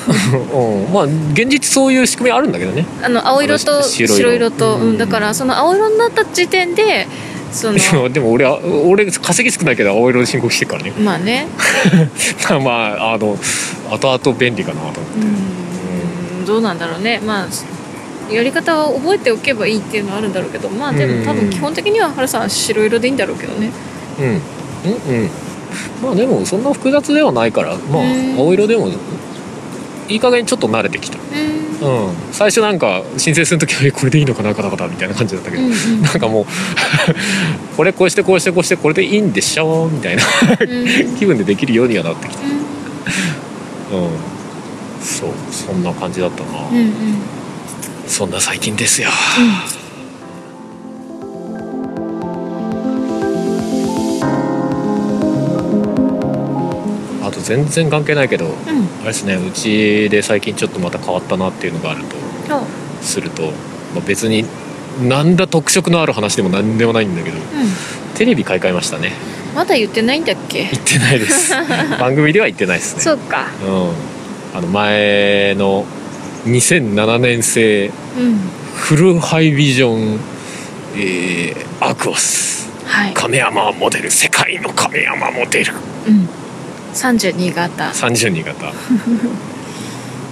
[0.53, 2.87] うん、まあ現実そういう仕組みあるんだけどね。
[3.03, 4.51] あの青色と白色。
[4.51, 4.83] と、うん。
[4.83, 7.07] うん、だからその青色になった時点で
[7.53, 10.93] その でも俺は俺稼ぎ少ないけど青色で申告してるからね。
[10.99, 11.47] まあね。
[12.65, 13.39] まああの
[13.91, 15.01] 後々便利かなと思って。
[16.39, 16.47] うん。
[16.47, 17.21] どうなんだろうね。
[17.25, 17.47] まあ
[18.33, 23.71] やり方は覚えておけばいいっていうのはあるんだろうけどまあでも多分基本的には原さんは白色でいいんだろうけどね。
[24.19, 24.27] うん。
[24.27, 25.31] うんうん。
[26.03, 28.37] まあでもそんな複雑ではないからまあうん。
[28.39, 28.91] 青色でも
[30.13, 31.19] いい加減ちょっと慣れてきた。
[31.19, 32.07] うん。
[32.07, 36.03] うん最初なんか申請する時はえこれでいいのかなカタカタみたいな感じだったけど、うんうん。
[36.03, 36.47] なんかもう
[37.77, 40.23] これこうしてこうしてこうしてこれでいいんでしょみたいな
[40.61, 41.17] うん。
[41.17, 42.43] 気分でできるようにはなってきた。
[42.45, 42.51] うん。
[44.05, 44.11] うん。
[45.03, 46.93] そうそんな感じだったな、うんうん。
[48.07, 49.09] そんな最近ですよ。
[49.11, 49.72] あと
[57.43, 58.53] 全然関係ないけどうん。
[58.55, 58.55] あ
[59.01, 62.03] れですねうちで最近ちょっとまた変わったなっていうのがある
[62.49, 62.63] とあ
[63.03, 63.49] すると、ま
[63.99, 64.45] あ、別に
[65.03, 67.43] なんだ特色のある話でも何でもないんだけどうん。
[68.15, 69.13] テレビ買い替えましたね。
[69.55, 70.65] まだ言ってないんだっけ？
[70.65, 71.53] 言ってないです。
[71.99, 73.01] 番組では言ってないですね。
[73.03, 73.47] そうか。
[73.67, 75.85] うん、あの前の
[76.47, 78.39] 2007年製うん。
[78.75, 80.19] フルハイビジョン、
[80.97, 82.69] えーアクオス。
[82.85, 83.13] はい。
[83.15, 84.11] 亀山モデル。
[84.11, 85.73] 世界の亀山モデル。
[86.07, 86.29] うん
[86.95, 88.73] 32型32型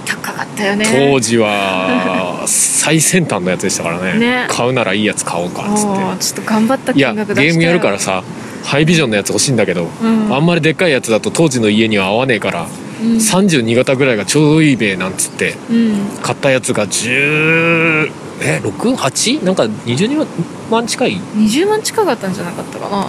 [0.07, 0.87] 高かったよね。
[1.12, 4.18] 当時は最先端のやつでしたからね。
[4.18, 4.46] ね。
[4.51, 8.23] 買うならいいやつ買おうかっつっちょっと頑張ったていや金額出したよゲームやるからさ
[8.64, 10.35] ハイビジョンのやつ欲しいんだけど、うん。
[10.35, 12.66] あんまりでっかいやつだと当時の家には合わねえから、
[13.03, 13.16] うん。
[13.16, 16.09] 32型ぐらいがちょうどいいべなんつってうん。
[16.23, 18.11] 買ったやつが10
[18.42, 20.27] え68なんか20
[20.70, 23.07] 万近い？20万近かったんじゃなかったかな。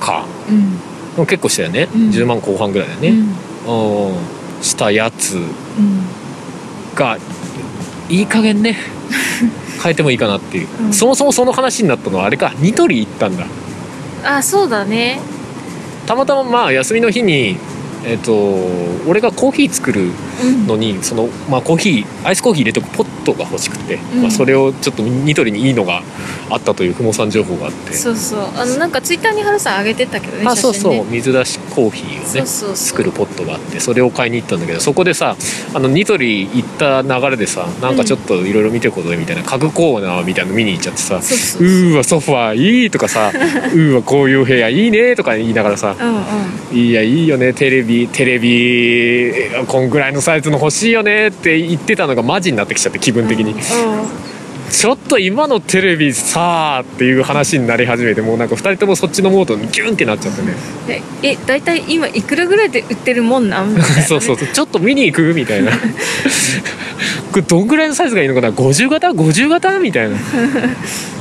[0.00, 0.24] か。
[0.48, 0.78] うん
[1.26, 2.00] 結構したよね、うん。
[2.10, 3.08] 10万後半ぐらいだよね、
[3.66, 4.08] うん。
[4.08, 4.14] うん、
[4.62, 5.44] したやつうん
[6.94, 7.16] が
[8.08, 8.76] いい加減ね。
[9.82, 10.92] 変えてもいいかなっていう、うん。
[10.92, 12.52] そもそもその話になったのはあれか。
[12.58, 13.46] ニトリ行ったんだ。
[14.24, 15.20] あそうだね。
[16.06, 17.56] たまたままあ休みの日に
[18.04, 18.32] えっ、と
[19.08, 20.10] 俺がコーヒー作る
[20.42, 20.66] うん。
[20.66, 24.22] のにその、まあ、コーヒーアイスコーヒー入れとくポットが欲しくて、うん。
[24.22, 26.02] まあ、それをちょっとニトリにいいのが
[26.50, 27.92] あったというふもさん情報があって。
[27.94, 28.40] そうそう。
[28.56, 31.04] あのなんかツイッターに春さん上げてたけどねあそうそう。
[31.06, 35.36] 水出しコーヒーをね作るポットがあってそれを買いに行ったんだけどそこでさ
[35.74, 46.76] あのニトリ行った流れでさなんかちょっといろいろ見てることでみたいな家具コーナーみたいなの見に行っちゃってさうーわソファーいいとかさうーわこういう部屋いいねとか言いながらさうんうん。
[46.76, 49.32] いやいいよねテレビテレビ
[49.66, 54.27] こんぐらいのサイズの欲しいよねって言ってたのがマジになってきちゃって気分的に、うんうん
[55.08, 60.54] と今のテレビさあっていう話になり始めてもうなんか2人ともそっちのモードにギュンってなっちゃってね。
[60.88, 63.74] ええ大体今いくらぐらいで売ってるもんなん？
[63.74, 64.02] みたいなね。
[64.02, 65.72] そうそうそうちょっと見に行くみたいな。
[67.32, 69.78] これどんぐらいのサイズがいいのかな？50型？50型？
[69.80, 70.16] みたいな。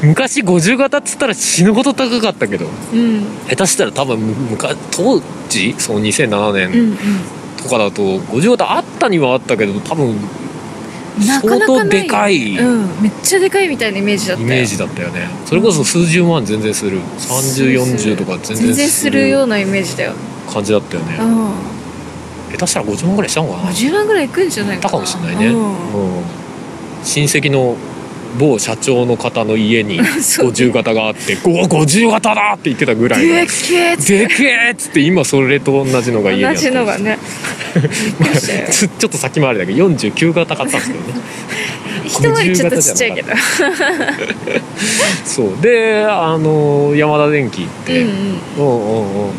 [0.04, 2.67] 昔50型っつったら死ぬほど高かったけど。
[2.93, 3.26] うん。
[3.50, 4.19] 下手したら多分
[4.52, 5.76] 昔当時？
[5.78, 6.97] その2007うん年うん
[7.58, 10.15] とかだと50型あったにはあったけど多分
[11.25, 12.58] なかなか相当でかい。
[12.58, 14.47] うんめっちゃでかいみたいなイメージだったよ。
[14.47, 15.30] イメージだったよね。
[15.45, 16.99] それこそ数十万全然する。
[17.17, 20.13] 3040とか全然全然するようなイメージだよ。
[20.51, 21.17] 感じだったよね。
[21.19, 21.51] うん。
[22.51, 23.69] 下手したら50万ぐらいしたのかな。
[23.69, 24.89] 50万ぐらいいくんじゃないかな。
[24.89, 25.63] たかもしれないね、うん。
[25.63, 26.23] うん。
[27.03, 27.75] 親戚の
[28.39, 33.93] 某社長の方の家に そう50型があって「うわ50型だ!」って言ってたぐらいのでっけえ
[34.71, 37.17] っつって今それと同じのが家にあった同じのがね
[37.75, 38.67] びっくりしたよ。
[38.99, 41.13] ちょっと先回りだけど49型買ったんですけどね。
[42.05, 43.33] 一回りちょっとちっちゃいけど。
[45.25, 45.61] そう。
[45.61, 48.13] であの山田電機行って、うんうん。
[48.13, 49.31] うんうんうんうん。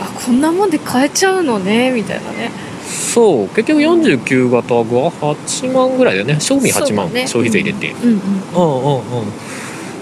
[0.00, 2.50] あこんなもんで買えちゃうのねみたいなね
[2.88, 6.40] そう結局49型が8万ぐらいだよね。
[6.40, 7.26] 賞味8万、ね。
[7.26, 8.20] 消費税入れて、うんうんうん。
[8.54, 9.02] うんうん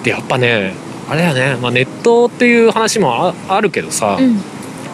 [0.02, 0.72] でやっぱね
[1.08, 4.40] あれだよね、まあ、ネットっていう話もああるけどさ、うん。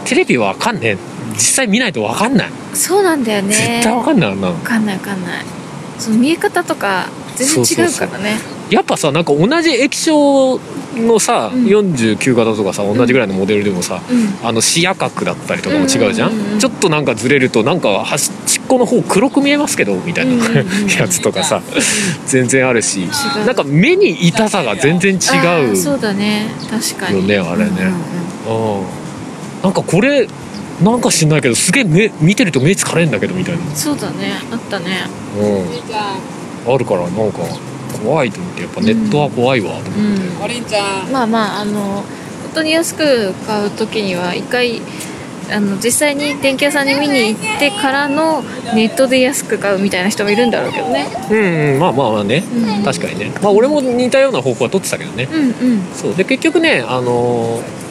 [0.04, 0.96] テレビはわかんねえ。
[1.34, 3.54] 実際見ないとわかんない、そうなんだよね。
[3.54, 5.44] 絶対わかんないわかんないわかんない。
[5.98, 8.36] その見え方とか全然違うからね
[8.72, 10.58] やっぱさなんか同じ液晶
[10.96, 11.64] のさ、うん。
[11.66, 14.46] 49型とかさ同じぐらいのモデルでもさ、うん。
[14.46, 16.46] あの視野角だったりとかも違うじゃん,、うんうん。
[16.46, 16.58] うんうん？
[16.58, 18.32] ちょっとなんかずれるとなんか端っ
[18.68, 20.32] この方黒く見えますけどみたいな、
[20.98, 21.60] やつとかさ
[22.26, 23.06] 全然あるし
[23.42, 23.46] う。
[23.46, 25.16] なんか目に痛さが全然違
[25.72, 26.46] うそうだね。
[26.70, 27.18] 確かに。
[27.18, 27.70] よねあれね。
[28.46, 28.80] うんうんうん。
[28.80, 28.86] うん
[29.62, 30.26] なんかこれ
[30.82, 33.60] なんか知んないけどすげえ目見てると目疲れんだけどみたいな。
[33.76, 34.32] そうだね。
[34.50, 35.06] あったね。
[36.66, 36.74] うん。
[36.74, 37.38] あるからなんか
[37.98, 40.44] 怖いと思ってやっぱネットは怖いわと思って、うん。
[40.44, 41.12] おりんちゃん。
[41.12, 42.04] まあまああの本
[42.54, 44.80] 当に安く買う時には一回
[45.50, 48.42] あの実際に電気屋さんに見に行ってからの
[48.74, 51.06] ネットで安く買うみたいな人もいるんだろうけどね。
[51.30, 51.80] うんうん。
[51.80, 52.44] まあまあまあね、
[52.78, 52.84] うん。
[52.84, 55.28] 確かにねまあ俺も似たような方向は取ってたけどね。
[55.30, 55.82] うんうん。
[55.94, 56.14] そう。
[56.14, 57.82] で結局ねあのー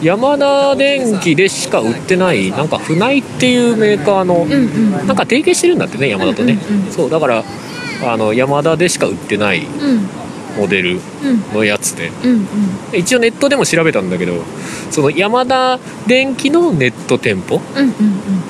[0.00, 4.90] ヤ田電機でしか売ってないなんか船井っていうメーカーの、うんうん。
[4.92, 6.92] なんか提携してるんだってねヤマダとね、うんうんうん。
[6.92, 7.42] そうだから
[8.02, 10.08] あのヤマダでしか売ってないうん。
[10.56, 11.00] モデルうん。
[11.54, 12.10] のやつで。
[12.92, 14.42] 一応ネットでも調べたんだけど
[14.90, 17.60] そのヤマダ電機のネット店舗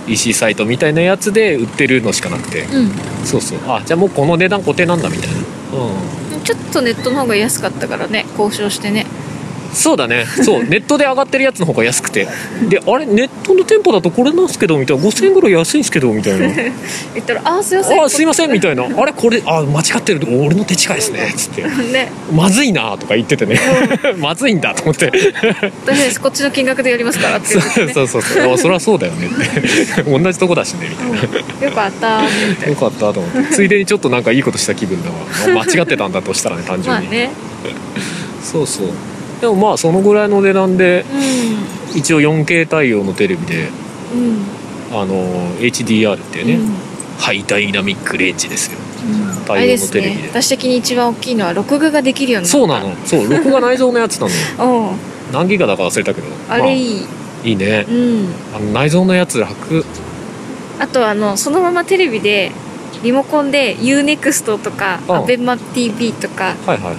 [0.06, 2.62] ？EC サイトみたいなやつで売ってるのしかなくて。
[2.62, 2.90] うん。
[3.26, 3.58] そうそう。
[3.66, 5.34] あじゃあもうこの値段固定なんだみたいな。
[5.34, 6.40] うんうん。
[6.44, 9.04] ちょっとネットの方が安かったからね交渉してね
[9.72, 10.26] そうだね。
[10.42, 10.64] そう。
[10.68, 12.26] ネットで上がってるやつの方が安くて。
[12.68, 13.07] であれ？
[13.07, 15.02] ネットの店舗だとこれなんですけどみたいな。
[15.02, 16.48] 5000円ぐらい安いんですけどみたいな。
[17.14, 18.85] 言ったら「あーすいません」あすいませんみたいな。
[18.85, 19.12] あれ？
[19.12, 19.42] これ？
[19.46, 21.33] あ間違ってる俺の手違いですね。
[21.37, 21.62] つって。
[21.92, 22.11] ね。
[22.33, 23.59] まずいなとか言っててね。
[24.18, 25.12] まずいんだと思って。
[25.85, 26.20] 私です。
[26.20, 29.26] こっちの金額でやりますからってね、そうそうそうあそりゃそうだよね。
[29.26, 31.66] って同じとこだしねみたいな。
[31.68, 33.54] よかったよかったと思って。
[33.54, 35.64] ついでにちょっとなんかいいことした気分だわ。
[35.64, 37.31] 間違ってたんだとしたらね単純に、まあね。
[38.42, 38.87] そうそう
[39.40, 41.05] でもまあそのぐらいの値段で
[41.94, 44.44] う一応 4K 対応のテレビでんうん。
[44.92, 45.14] あの
[45.57, 46.74] HDR っていうね、うん。
[47.18, 48.79] ハイダイナミックレンジですよ。
[49.05, 49.44] うん。
[49.44, 50.22] 対応のテレビで。
[50.22, 52.59] ね私的に一番大きいのは録画ができるようになった。
[52.59, 52.96] そうなの。
[53.07, 54.94] そう録画内蔵のやつなの
[55.33, 56.27] 何ギガだか忘れたけど。
[56.48, 57.07] あれいい、ま
[57.44, 57.87] あいいね。
[57.88, 58.29] うん。
[58.55, 59.85] あの内蔵のやつ楽
[60.81, 62.53] あとあのそのままテレビで
[63.02, 66.54] リモコンで UNEXT とかうん ABEMATV とか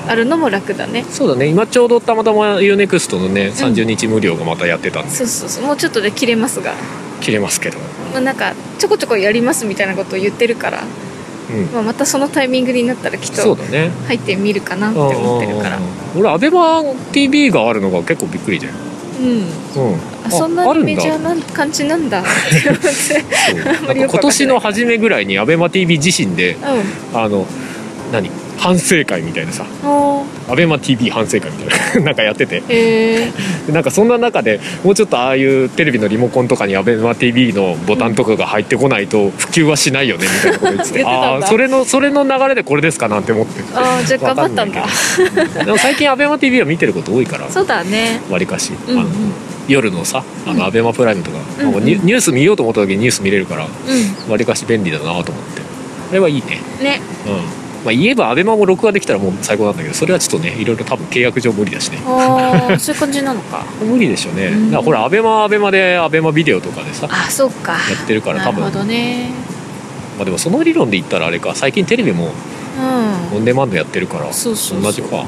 [0.08, 1.04] あるのも楽だね。
[1.04, 1.48] そうだね。
[1.48, 5.66] 今ちょうどたまたま UNEXT のね30日無料がまたやってたんで、そうそうそう。
[5.66, 6.74] もうちょっとで切れますが、
[7.22, 7.78] 切れますけど。
[8.14, 10.84] まあ、なんかちょこちょこやりますみたいなことを言ってるから、
[11.50, 11.66] うん。
[11.74, 15.78] まあ、またそのタイミングになったらきっと入ってみるかなって思ってるから。
[15.78, 16.82] うんうんうん俺アベマ
[17.12, 18.74] t v があるのが結構びっくりだよ、
[19.20, 19.26] うん。
[19.26, 22.24] うん、あそんなにメジャーな感じなんだ。
[23.94, 26.58] 今年の初めぐらいにアベマ t v 自身でう
[27.18, 27.46] あの
[28.12, 28.32] 何？
[28.60, 29.66] 反省会みたいなさ
[30.50, 32.64] アベマ t v 反省会みたいな なんかやってて。
[32.70, 33.32] え
[33.68, 41.06] でなんかそんな中でもうちょっとああいうテレビのリモコンとかにアベマ t v のボタンとかが入ってこないと普及はしないよねみたいなこと言ってて。
[41.06, 43.62] ああーそれのそれの流れでこれですかなんて思って。
[43.62, 44.86] ー、ああじゃあ頑張ったんだ。
[45.66, 48.22] でも最近アベマ t v は見てること多いからそうだね。
[48.30, 49.00] わりかし、うんうん。
[49.02, 49.10] あの
[49.68, 50.58] 夜のさあうん。
[50.58, 51.84] のアベマプライムとか、うんうん。
[51.86, 55.32] ニュース見ようと思った時にニュース見れるからうわりかし便利だなと思って。
[56.12, 56.62] あれはいいね。
[56.82, 57.02] んね。
[57.28, 62.00] うんまあ言えばアベマも録画できたらもう最高なんだけどそれはちょっとねいろいろ多分契約上無理だしね。
[62.06, 63.64] ああ そういう感じなのか。
[63.82, 64.72] 無理でしょうね、うん。
[64.72, 67.74] だからほらアベマはアベマでアベマビデオとかでさあそうか。
[67.74, 68.62] やってるから多分。
[68.62, 69.30] なるほどね。
[70.18, 72.34] まあでもその理論で言ったらあれか最近テレビも
[73.32, 73.38] うん。
[73.38, 74.82] オンデマンドやってるからそうそうそう。
[74.82, 75.08] 同じか。
[75.16, 75.22] うん。
[75.22, 75.26] ま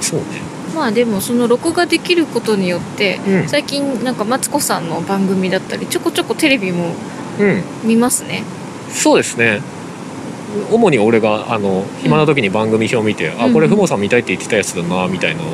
[0.00, 0.24] あそうね。
[0.74, 3.48] まあでもその録画できることによって、うん。
[3.48, 6.94] 最近なんかマツコさんの番組だったりちょこちょこテレビも
[7.38, 7.62] うん。
[7.84, 8.42] 見ますね。
[8.92, 9.60] そうですね
[10.70, 13.42] 主に俺があの暇な時に番組表見て、うん。
[13.42, 15.46] あこれふもさん見たいって言ってたやつだなみたいのを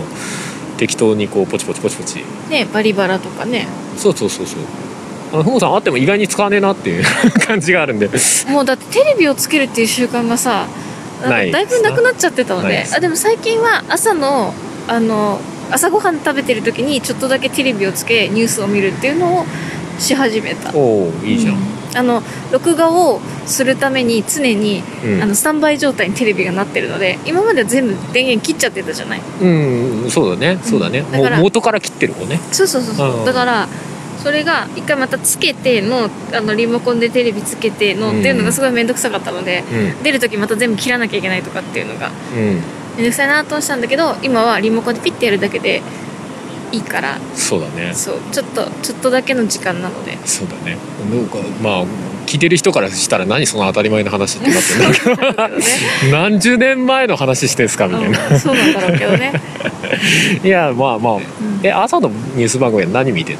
[0.78, 2.24] 適当にこうポチポチポチポチ。
[2.50, 3.66] ねバリバラとかね。
[3.96, 4.60] そうそうそうそう。
[5.32, 7.04] あのふもさんあっても意外に使わねえなっていう
[7.46, 8.08] 感じがあるんで。
[8.48, 10.66] もうだってテレビをつけるっていう習慣がさ
[11.22, 12.96] だいぶなくなっちゃってたのでです。
[12.96, 14.54] あでも最近は朝の
[14.86, 19.46] あの朝ごはん食べてる時にちょっとだけテレビをつけニュースを見るっていうのを
[19.98, 20.76] し始めた。
[20.76, 25.22] おおいいじゃん、うんあの録画をするために常に、うん。
[25.22, 29.20] あのスタンバイ状態にテレビがなってるので今までは全部電源切っちゃってたじゃない？
[29.40, 30.58] うん、そうだね。
[30.62, 32.38] そうだね、もうだから元から切ってる方ね。
[32.52, 33.24] そうそうそうそう、うん。
[33.24, 33.68] だから
[34.22, 40.02] それが一回またつけてのあのリモコンでテレビつけてのっていうのがすごい面倒くさかったので、うん。
[40.02, 42.62] 出る時また全部切らなきゃいけないとかっていうのがうん。
[42.96, 45.82] 面倒くさいなと思ってたんだけど今はリモコンでピッてやるだけで
[46.72, 47.18] いいから。
[47.34, 47.92] そうだね。
[47.94, 48.16] そう。
[48.32, 50.16] ちょっとちょっとだけの時間なので。
[50.26, 50.76] そうだね。
[51.14, 51.84] なんかまあ
[52.26, 55.64] 聞いてる人からしたら何その当たり前の話ってなってるんだけどね。
[56.10, 59.32] 何十年前の話してんすかみたいな、うんそうなんだろうけどね、
[60.42, 61.14] いやまあまあ。
[61.14, 61.22] うん。
[61.62, 63.36] え朝のニュース番組は何見てん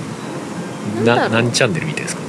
[1.04, 1.16] の？
[1.16, 2.22] な何チャンネル見てんですか？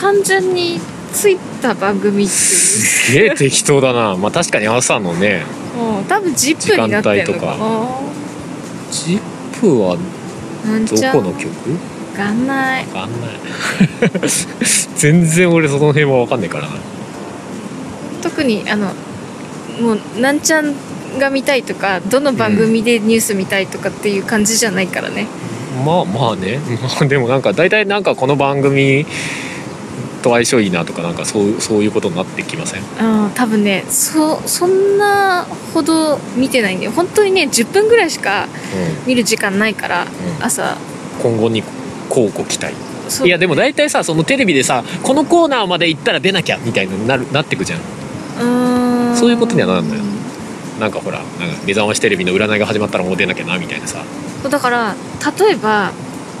[0.00, 0.80] 単純に
[1.12, 2.28] ついた番組っていう。
[2.28, 4.16] すげえ適当だな。
[4.16, 5.42] まあ確かに朝のね
[5.76, 7.88] うん多分 ZIP になってんのか時間な
[8.92, 9.20] 「ジッ
[9.64, 11.50] プはどこの曲？
[12.14, 12.86] かんない。
[12.86, 13.30] わかんない。
[14.96, 16.64] 全然俺その辺は分かんないから。
[16.64, 16.74] な
[18.22, 18.92] 特にあの
[19.80, 20.74] もうなんちゃん
[21.18, 25.26] が見たいとかどの番組でニュース見たいとかっていう感じじゃないからね、
[25.84, 26.58] まあまあね。
[26.82, 29.06] まあでもなんか大体なんかこの番組
[30.24, 32.82] と相性いいなとかなんかそうそういうことになってきません？
[32.82, 36.92] うん多分ねそそんなほど見てないんだよ。
[36.92, 38.48] 本当にね10分ぐらいしか
[39.06, 40.08] 見る時間ないから、ん。
[40.40, 40.76] 朝。
[41.22, 41.62] 今後に
[42.08, 42.74] 交互期待
[43.24, 43.28] い。
[43.28, 47.80] やでも大体さそのテレビでさこのコーナーまで行ったら出なきゃみたいになるなってくじゃん。
[47.80, 49.16] うーん。
[49.16, 50.02] そういうことにはなるんだよ。
[50.80, 51.34] なんかほらなんか
[51.66, 54.02] 目覚ましテレビの占いが始まったらもう出なきゃなみたいなさ。
[54.48, 54.94] だから
[55.38, 55.92] 例えば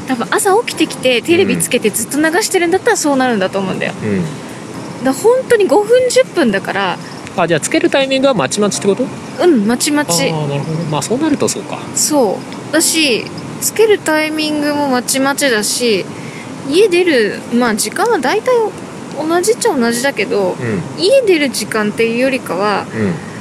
[0.06, 3.92] 多分朝起きてきてテレビつけてずっと流してるんだったらそうなるんだと思うんだよ。
[4.02, 5.04] うん。
[5.04, 6.98] だ本当に5分10分だから。
[7.36, 9.04] あじゃあつけるタイミングはまちまちってこと？
[9.42, 10.30] うんまちまち。
[10.30, 10.78] ああなるほど。
[10.90, 11.78] まあそうなるとそうか。
[11.94, 12.38] そ
[12.70, 12.72] う。
[12.72, 13.24] だし
[13.60, 16.04] つけるタイミングもまちまちだし
[16.68, 18.52] 家出るまあ時間は大体
[19.16, 21.02] 同じっちゃ同じだけどうん。
[21.02, 23.33] 家出る時間っていうよりかはうん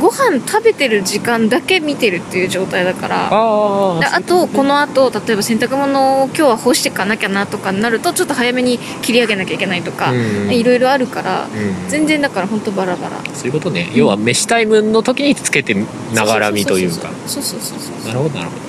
[0.00, 3.28] ご飯食べてる時間だけ見てるっていう状態だから。
[3.30, 10.50] あであとこのあと例えば洗濯物を今日は干していかなきゃなとかになるとちょっと早めに切り上げなきゃいけないとかうん。
[10.52, 11.88] いろいろあるからうん。
[11.88, 13.16] 全然だから本当バラバラ。
[13.34, 13.90] そういうことね。
[13.94, 15.74] 要は飯タイムの時につけて
[16.14, 17.10] ながら見というか。
[17.26, 18.68] そうそうそうそうなるほどなるほど。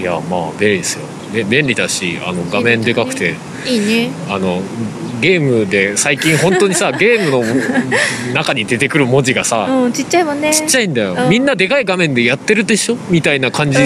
[0.00, 1.04] いやまあ便利ですよ。
[1.32, 3.34] べ便利だしあの画面でかくて。
[3.66, 4.10] いいね。
[4.28, 4.62] あの
[5.20, 7.44] ゲームで最近本当にさ ゲームの
[8.34, 10.52] 中に出てくる文字がさ、うんちっちゃいもんね。
[10.54, 11.30] ちっちゃいんだよ、うん。
[11.30, 12.96] みんなでかい画面でやってるでしょ？
[13.10, 13.78] みたいな感じ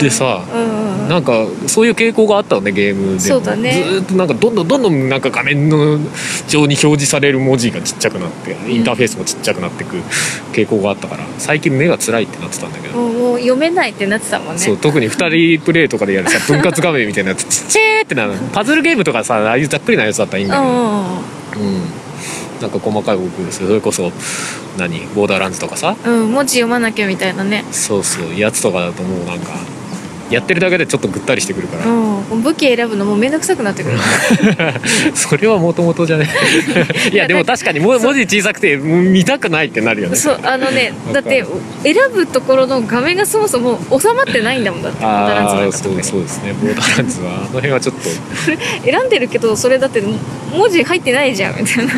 [0.00, 0.79] でさ、うん
[1.10, 3.18] なんかそういう傾向があったのねゲームでも。
[3.18, 3.72] そうだね。
[3.72, 5.98] ずーっとなんかどんどんどんどんなんか画面の
[6.46, 9.96] 上に表示される文字がちっちゃくなってインターフェースもちっちゃくなってく
[10.52, 14.58] 傾向があったから最近目が辛いってなってたんだけど、もうもう読めないってなってたもんね。
[14.60, 18.34] そう特に2人プレイとかでやるさ 分割画面みたいなやつちっちゃーってなる。
[18.52, 21.82] パズルゲームとかさああいうざっくりなやつだったらいいんだけど、うん
[22.60, 24.12] なんか細かい動きですよそれこそ
[24.76, 25.00] 何？
[25.14, 25.96] ボーダーランズとかさ。
[26.04, 27.64] うん文字読まなきゃみたいなね。
[27.72, 28.38] そうそう。
[28.38, 29.52] やつとかだともうなんか
[30.30, 32.42] やってるだけでちょっとぐったりしてくるから、うん。
[32.42, 33.98] 武器選ぶのもめんどくさくなってくる。
[35.14, 36.28] それはもともとじゃね。
[37.12, 40.16] いやでも確かにも文字小さくてうん見たくないってなるよね。
[40.16, 41.44] そうあのねだって
[41.82, 46.54] 選ぶところの画面がそもそも収まってないんだもんだってボーダーランズそうそうですね。
[46.60, 47.30] ボーダーランズは。
[47.30, 48.02] あの辺はちょっと。
[48.84, 50.02] 選んでるけどそれだって
[50.52, 51.92] 文字入ってないじゃんみたいな。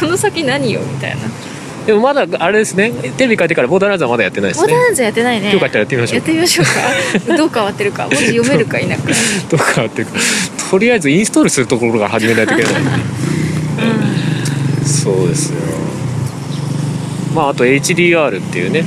[0.00, 1.16] この先何よみたいな
[1.88, 2.92] でもまだあれですね。
[3.16, 4.66] テレビ変えてからボーダーランズはまだやってないですね。
[4.66, 5.54] ボーダーランズやってないね。
[5.54, 6.66] よかったらやってみましょうやってみましょう
[7.30, 7.36] か。
[7.38, 8.96] どう変わってるか文字読めるか否か。
[9.48, 10.12] どうかっていうか。
[10.70, 12.72] とりあえずインストールするところから始めないといけない。
[14.84, 15.56] そうですよ。
[17.34, 18.84] まああと HDR っていうね。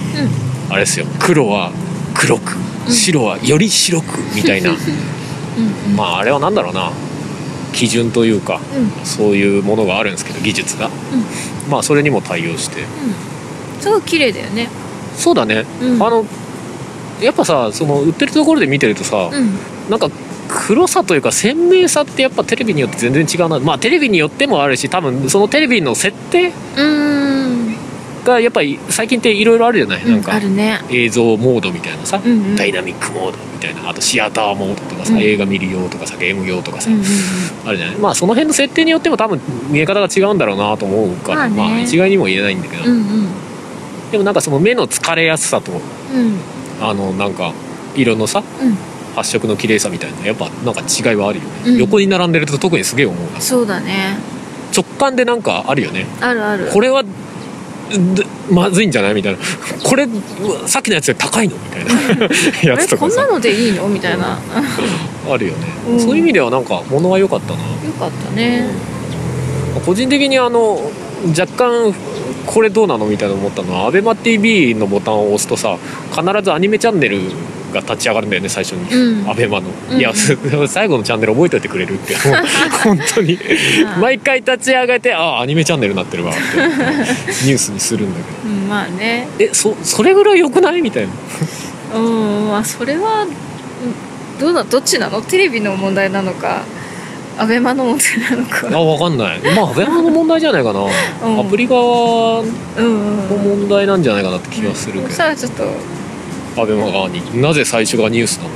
[0.70, 1.08] あれですよ。
[1.18, 1.72] 黒は
[2.14, 2.56] 黒く
[2.88, 4.76] 白はより白くみたいな、うん。
[4.78, 4.80] う
[5.94, 5.96] ん。
[5.96, 6.92] まああれは何だろうな。
[7.74, 9.06] 基準というかうん。
[9.06, 10.92] そういうものがあるんですけど技術が、
[11.70, 12.84] まあそれにも対応して。
[13.80, 14.70] すごい綺麗だよね。
[15.16, 16.04] そうだね、うん。
[16.04, 16.26] あの
[17.22, 19.58] やっぱさその売ってるところで見てるとさ、うん。
[19.90, 20.10] なんか
[20.48, 23.60] 黒さというか鮮明さってやっぱテレビによって全然違うな。
[23.60, 27.31] まあテレビによってもあるし多分そのテレビの設定うーん
[28.24, 30.80] がやっぱり最近っていろいろあるじゃない、なんかあるね。
[30.90, 32.56] 映像モードみたいなさ、うんうん。
[32.56, 33.90] ダイナミックモードみたいな。
[33.90, 35.20] あとシアターモードとかさ、うん。
[35.20, 37.08] 映画見る用とかさゲーム用とかさ、うんうんうん。
[37.68, 37.96] あるじゃない？
[37.98, 41.56] まあその辺の設定によっても多分見え方が違うんだろうなと思うから、まあね。
[41.56, 43.28] まあ一概にも言えないんだけど、うんうん。
[44.12, 45.82] でもなんかその目の疲れやすさとうん。
[46.82, 47.54] あのなんか
[47.96, 48.78] 色のさうん。
[49.16, 51.78] 発色の綺麗さみたいなやっぱなんか違いはあるよね、うん。
[51.80, 53.42] 横に並んでると特にすげえ思うな。
[53.42, 54.18] そうだね。
[54.74, 56.06] 直感でなんかあるよね。
[56.22, 56.70] あるある。
[56.72, 57.10] これはで
[58.52, 59.14] まずいんじゃない？
[59.14, 59.40] みたいな。
[59.84, 60.08] これ
[60.66, 61.56] さっきのやつより高いの？
[61.56, 61.92] みたいな。
[62.74, 63.22] やつとかさ。
[63.26, 63.88] なのでいいの？
[63.88, 64.40] みたいな。
[65.30, 66.00] あるよね、うん。
[66.00, 67.60] そういう意味ではなんか物は良かったな。
[67.60, 67.66] よ
[68.00, 68.68] かったね。
[69.86, 70.92] 個人的にあの
[71.38, 71.94] 若干
[72.46, 73.06] これどうなの？
[73.06, 75.78] みたいな思ったのは ABEMATV のボタンを押すとさ
[76.12, 77.22] 必ずアニメチャンネル
[77.72, 79.30] が立ち上がるんだよね最初に、うん。
[79.30, 80.00] ABEMA の、うん。
[80.00, 80.12] いや
[80.68, 82.16] 最後のチャンネル覚えておいてくれるって。
[82.84, 83.38] 本当に。
[84.00, 86.42] 毎回立ち上げてああアニメチャンネルになってるわって
[87.46, 89.28] ニュースにするんだけうんまあね。
[89.38, 90.82] どえそそれぐらい良くない？
[90.82, 91.10] みたいな。
[91.98, 93.30] うんまあそれはうん
[94.40, 95.22] どうなどっちなの？
[95.22, 96.64] テレビの問題なのか
[97.38, 98.68] アベマの問題なのか。
[98.68, 99.40] あ分かんない。
[99.56, 101.40] まあ ABEMA の問題じゃないかな、うん。
[101.40, 102.46] アプリ側の
[102.78, 103.60] うんうん。
[103.62, 105.64] 問題なんじゃないかなって気がするけど、さあちょっと
[106.56, 108.56] ん ABEMA 側になぜ最初がニュースなのか。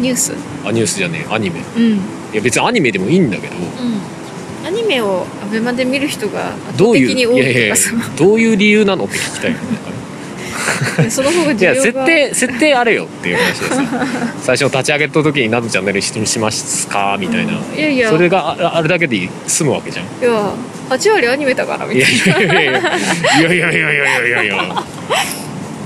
[0.00, 0.32] ニュース？
[0.64, 1.34] あニュースじゃねえ。
[1.34, 1.60] アニメ。
[1.76, 1.92] うん。
[1.94, 1.98] い
[2.34, 3.54] や別にアニメでもいいんだけど。
[3.54, 4.66] うん。
[4.66, 7.08] アニメをアベマで見る人が圧どういう？
[7.08, 9.64] 倒的に多いやいやいやいとかさどういう理由なのって聞きたいよね
[11.10, 13.82] その方がいや需要が設定設定あれよっていう話でさ。
[14.40, 18.10] 最初の立ち上げた時に何のチャンネルにしますかみたいな、いやいや。
[18.10, 20.06] それがああれだけで済むわけじゃん。
[20.06, 20.52] いや
[20.88, 24.84] 8割アニメだからみたいいやいやいやいやいやいやいやいやいやいや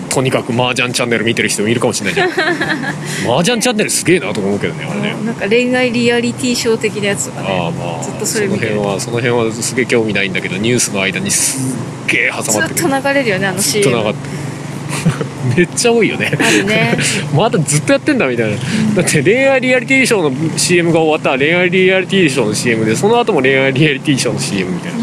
[0.08, 2.30] とにかく麻雀チャンネル見てる人もいるかもしれないじゃん。
[3.30, 5.10] 麻雀チャンネルすげえなと思うけどねあれね。
[5.10, 8.72] ななんか恋愛リアリティショー的なやつとかああねまあずっとそそのれ見てる。
[8.76, 14.48] 辺はその辺はすげえ興味ないんだけどニュースの間にすっげえ挟まってずっと流れるよねあのずっと CM 流ってる。
[15.56, 16.32] めっちゃ多いよね。
[16.38, 16.96] あるね。
[17.34, 18.56] まだずっとやってんだみたいな。
[18.96, 24.98] だって恋愛リアリティショーの CM が終わったら恋愛リアリティショーの CM でその後も恋愛リアリティショーの CM みたいな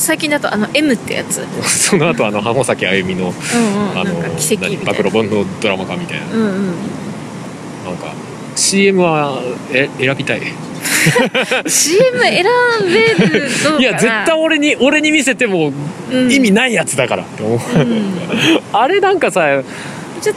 [0.00, 1.44] 最近だとあの M ってやつ。
[1.68, 6.26] その後あの浜崎あゆみの暴露本のドラマ化みたいな。
[6.34, 6.50] うんうん。
[7.84, 8.12] なんか
[8.56, 9.40] CM は
[9.72, 10.40] え選びたい
[11.66, 12.44] ？CM 選
[13.18, 13.80] べるどうかな？
[13.80, 15.72] いや絶対俺に俺に見せても
[16.10, 16.32] うん。
[16.32, 18.14] 意味ないやつだからって思う、うん。
[18.72, 19.62] あれなんかさ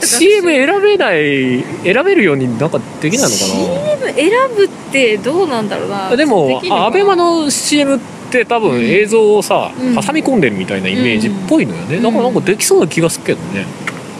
[0.00, 6.10] CM 選べない選べるようになんかできないのか CM 選ぶってどうなんだろうな。
[6.10, 8.13] なでもアベマの CM って
[8.46, 9.94] 多分映像をさ、うん。
[9.94, 12.02] 挟み込んでるみたいなイメージっぽいのよね、うん。
[12.02, 13.66] だからなんかできそうな気がするけどね。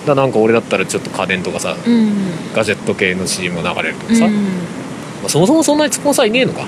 [0.06, 2.12] だからなんか俺だったらちょっと家電とかさうん。
[2.54, 4.34] ガジェット系の CM が流れるとかさ、まうん。
[5.24, 6.66] あそもそもそんなにスポンサーいねえのか。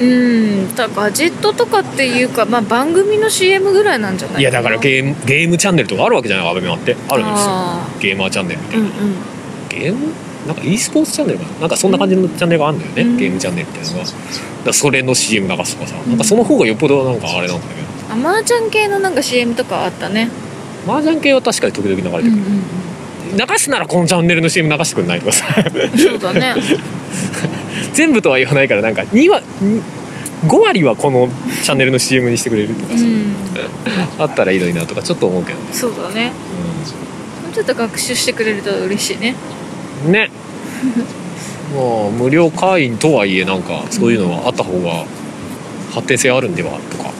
[0.00, 0.74] うん。
[0.74, 4.40] だガジェットとかっていうか、まあ、番組の CM ぐらいなんじゃない？
[4.40, 6.48] いやだからゲームゲームチャンネルとかあるわけじゃない？
[6.48, 6.96] アベマって。
[7.08, 7.50] あるんですよ。
[7.50, 9.14] あゲーマーチャンネルみたいな、ーうんうん。
[9.68, 10.12] ゲーム？
[10.46, 11.60] なんか e スポーツチャンネルかな？
[11.60, 13.16] なんかそんな感じのチャンネルがあるんだよね、うん。
[13.16, 14.04] ゲームチャンネルみたいなのが
[14.64, 18.12] だそれの CM 流すとかさ、なんかその方がよっぽどなんかあれなんだけど。
[18.12, 20.28] アマーちゃん系のなんか CM とかあったね。
[20.86, 22.62] 麻雀系は確かに時々流れてくる、うんうん
[23.32, 25.46] 流すならこのチャンネルの CM 流してくんないとかさ。
[25.56, 26.54] うんそうだね。
[27.94, 29.42] 全部とは言わないからなんか2割
[30.46, 31.30] 5割はこの
[31.62, 33.34] チャンネルの CM にしてくれるとかさ、うん。
[34.18, 36.26] あったらいいのになとかちょっと思うけど、そうだね。
[37.42, 39.34] もうちょっと学習してくれると嬉しいね。
[39.56, 39.61] うん
[40.10, 40.30] ね。
[41.74, 45.04] もう無料会員とはいえなんかそういうのはあった方が
[45.94, 47.10] 発展性あるんではとか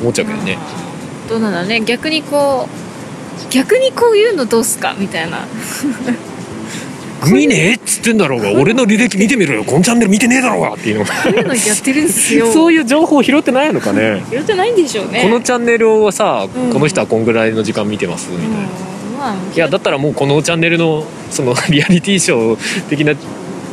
[0.00, 0.58] 思っちゃうけどね。
[1.28, 1.80] どうなんだろうね。
[1.80, 4.94] 逆にこう逆にこういうのどうすか？
[4.98, 5.46] みたいな。
[7.32, 7.70] 見ね？
[7.70, 8.52] えっつってんだろうが。
[8.52, 9.64] 俺の履歴見てみろよ。
[9.64, 10.74] このチャンネル見てねえだろうが。
[10.74, 12.46] っていうのこういうのやってるんですよ。
[12.52, 14.22] そういう情報を拾ってないのかね。
[14.30, 15.22] 言ってないんでしょうね。
[15.22, 16.72] このチャンネルをさ、うん。
[16.72, 18.64] この人はこんぐらいの時間見てますみたいな、うん
[19.26, 23.14] まあいやだったらもうこのチャンネルのその リアリティショー的な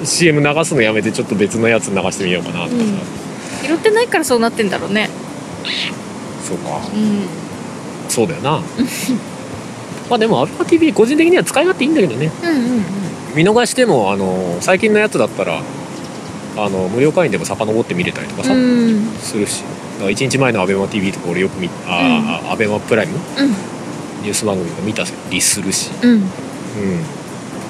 [0.04, 3.68] CM 流すのやめてちょっと別のやつ流してみようかなとかさ、うん。
[3.68, 5.10] 拾ってないからそうなってんだろうね。
[6.46, 6.82] そうか。
[6.94, 7.22] うん。
[8.10, 8.62] そうだよな。
[10.10, 12.32] まあでもアルファ TV 個人的には使い勝手いいんだけどね。
[12.44, 12.86] うんうん
[13.36, 15.60] 見逃してもあの最近のやつだったら
[16.56, 19.10] あの無料会員でも遡って見れたりとかさ、うん。
[19.22, 19.64] するし。
[19.98, 23.14] だから1日前の ABEMATV とか俺よく見あ、あ ABEMA プライム？
[24.24, 25.92] ニュース番組とか見たりするし。
[26.02, 26.10] うん。
[26.10, 26.18] うん。
[26.18, 26.24] うん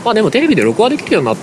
[0.05, 1.37] まあでもテレビで録画できるようになっ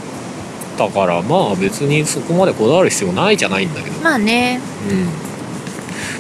[0.77, 4.01] たからまあ別にそこまでこだわる必要ないじゃないんだけど。
[4.01, 4.61] まあね。
[4.91, 5.05] うん。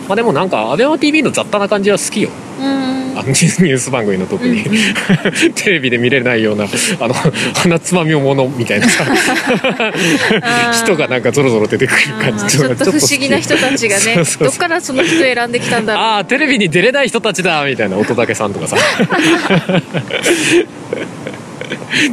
[0.08, 2.30] まあでもなんか ABEMATV の雑多な感じは好きよ。
[2.30, 5.52] うんあのニュース番組の特に、うんうん。
[5.54, 6.64] テレビで見れないような
[7.00, 7.14] あの
[7.54, 12.84] 鼻つまみものみたいなさー 人がなんかゾロゾロ出てくる感じちょっと。
[12.92, 16.02] 不思議な人たちがね どっからその人選んできたんだろう。
[16.02, 18.76] ああテレビに出れない人たちだみたいな乙武さんとかさ。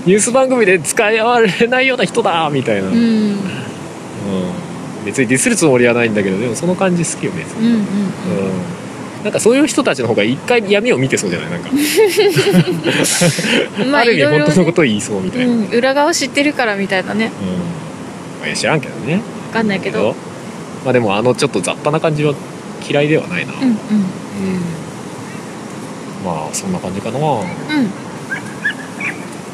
[0.06, 2.96] ニュース番組で使いわれないような人だみたいな、うん。
[2.96, 3.38] うん。
[5.06, 7.74] 別にディスるつもりはないんだけどでもその感じ好きよね、うんうん。
[7.74, 7.84] うん
[9.24, 11.50] なんかそういう人たちの方が一回闇を見てそうじゃない？
[11.52, 11.70] なんか、
[13.80, 17.32] う んまあある意味本当のことを言いそうみたいな、うんうん裏側知ってるからみたいなね。
[18.40, 19.22] まあいや知らんけどね。
[19.52, 20.16] 分かんないけど。
[20.86, 22.34] まあでもあのちょっと雑多な感じは
[22.88, 23.68] 嫌いではないな、うんうん。
[23.68, 23.76] うん。
[26.24, 27.18] まあそんな感じかな。
[27.18, 27.28] うん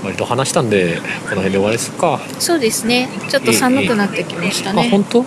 [0.03, 3.07] 割と話したんでこの辺で終わりですか、そうですね。
[3.29, 4.85] ちょっと寒くなってきましたね。
[4.87, 5.21] あ本当？
[5.21, 5.25] う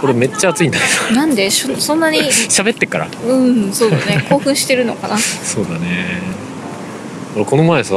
[0.00, 1.50] これめっちゃ暑いんだけんなんで？
[1.50, 2.18] しょそんなに？
[2.18, 3.08] ど 喋ってっから。
[3.26, 4.24] うんそうだね。
[4.28, 5.16] 興奮してるのかな。
[5.18, 6.20] そうだね。
[7.34, 7.94] 俺この前さ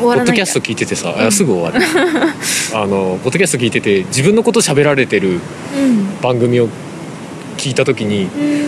[0.00, 1.26] ポッドキャスト聞いててさ、うん。
[1.26, 1.84] あすぐ終わる
[2.74, 5.40] あのポッドキャスト聞いてて自分のこと喋られてる
[5.76, 6.20] うん。
[6.20, 6.68] 番組を
[7.56, 8.63] 聞いた時にうん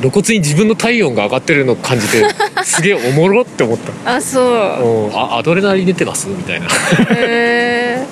[0.00, 2.24] 露骨に自分の体温が上がってるのを感じて
[2.64, 4.16] すげえおもろって思った。
[4.16, 5.08] あそう。
[5.08, 5.16] うん。
[5.18, 6.28] あアドレナリン出てます？
[6.28, 6.66] みたいな。
[6.66, 6.68] へ
[7.10, 8.06] え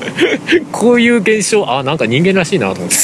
[0.72, 2.96] こういう現象あなんか人間らしいなと思って。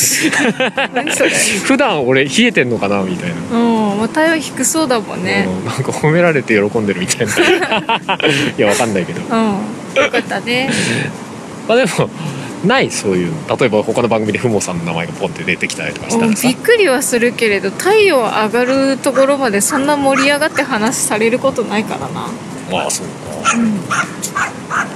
[1.65, 3.99] 普段俺冷えてんのかなみたいな、うん。
[3.99, 5.47] まあ体温低そうだもんね。
[5.47, 5.65] うん。
[5.67, 7.33] なんか褒められて喜んでるみたいな。
[8.59, 9.21] いやわかんないけど。
[9.21, 10.03] うん。
[10.03, 10.71] よかったね。
[11.69, 12.09] まあでも
[12.67, 13.57] ないそういうの。
[13.57, 16.49] 例えば他の番組でふもさんの名前がポンって出てきたりとかしたうんらさ。
[16.49, 22.29] びっくりはするけれど体温上がるところまでそんな盛り上がって話されることないからな。
[22.71, 24.87] まあそうか。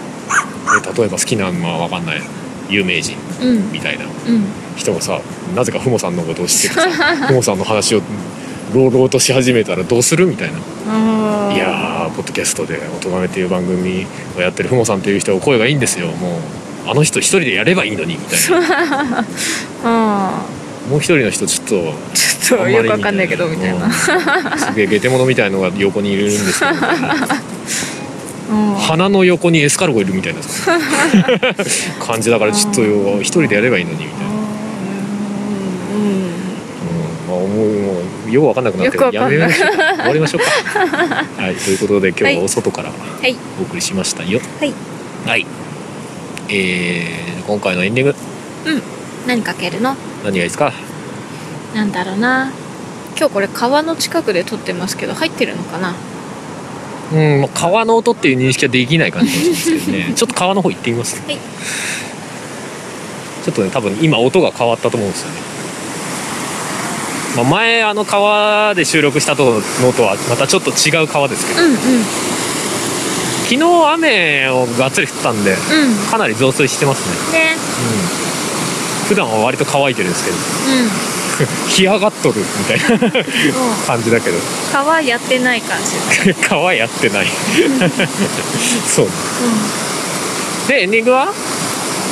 [0.82, 2.22] で例えば好きなのは分かんない。
[2.68, 4.44] 有名人うんうんみたいなうん
[4.76, 5.20] 人がさ
[5.56, 8.02] なぜかふもさんのことを知っててさ ふもさんの話を
[8.72, 10.58] 朗々とし始めたらどうするみたいな。
[11.52, 14.06] いやーポッドキャストで「おとがめ」っていう番組
[14.38, 16.06] をやってるふもさんっていう人は声がいいんですよ。
[16.06, 16.40] もう
[16.86, 19.24] あの人一人でやればいいのにみたいな。
[19.84, 20.46] あ
[20.88, 23.92] もう一人の人ちょっとーちょっとよくわかんないけどみたいな、うん。
[23.92, 24.08] す
[24.74, 26.72] げえゲテモノみたいのが横にいるんですけど。
[28.50, 28.74] うん。
[28.74, 30.40] 鼻の横にエスカルゴいるみたいな
[32.04, 34.24] 感じだからちょっとよ一人でやればいいのにみたいな、
[35.94, 36.02] うん。
[36.02, 36.30] うん。
[37.28, 40.50] まあ、もうもうよくわかんなくなってやめましょう終わりましょうか。
[41.40, 41.54] はい。
[41.54, 43.36] ということで今日はお外からはい。
[43.60, 44.40] お送りしましたよ。
[44.58, 44.74] はい。
[45.24, 45.46] はい
[46.52, 48.16] えー、今回のエンディング。
[49.26, 49.94] 何かけるの？
[50.24, 50.72] 何がいいですか？
[51.74, 52.50] なんだろうな。
[53.16, 55.94] 今日これ川の近くで撮ってますけど入ってるのかな？
[57.12, 60.12] うん、まあ川の音っていう認識はできない感じがしますけどね。
[60.18, 61.36] ちょっと川の方行ってみます、はい。
[63.44, 65.36] ちょっとね多分今音が変わったと思うんですよね、
[67.36, 69.60] まあ、前あの川で収録したの
[69.92, 71.62] とはまたちょっと違う川ですけど。
[71.62, 71.76] うんうん
[73.50, 75.54] 昨日雨をがっつり降ったんでう
[76.06, 76.10] ん。
[76.10, 77.56] かなり増水してますね、ね。
[79.02, 80.36] うん、普段は割と乾いてるんですけど。
[80.36, 80.40] う
[80.86, 80.90] ん。
[81.70, 82.84] 干上がっとるみたいな
[83.86, 84.36] 感じだけど。
[84.72, 85.78] 川やってない感
[86.24, 86.34] じ。
[86.34, 87.26] 川やってない。
[88.86, 89.06] そう。
[89.06, 89.08] う
[90.68, 91.24] でエンディングは？
[91.24, 91.28] ん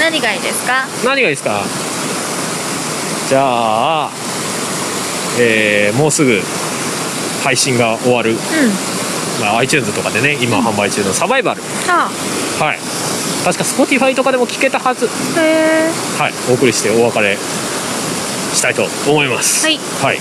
[0.00, 0.86] 何がいいですか？
[1.04, 1.62] 何がいいですか？
[3.28, 4.10] じゃあ、
[5.38, 6.42] えーもうすぐ
[7.44, 8.38] 配信が終わる、うん
[9.40, 12.10] まあ、iTunes とかでね今販売中のサバイバル、は
[12.58, 12.78] はい。
[13.44, 15.06] 確か Spotify とかでも聞けたはず。
[15.06, 16.32] あへえはい。
[16.50, 17.36] お送りしてお別れ
[18.52, 19.66] したいと思います。
[19.66, 20.18] はい、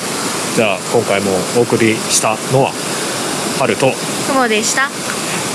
[0.56, 2.72] じゃあ今回もお送りしたのは
[3.60, 3.92] 春と。
[4.28, 4.90] 雲でした。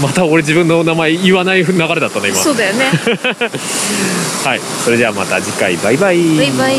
[0.03, 2.37] また俺自分の名前言わない流れだったね今。
[2.37, 2.87] そうだよね。
[4.45, 4.61] はい。
[4.85, 5.77] それじゃあまた次回。
[5.77, 6.37] バイバイ。
[6.37, 6.77] バイバイ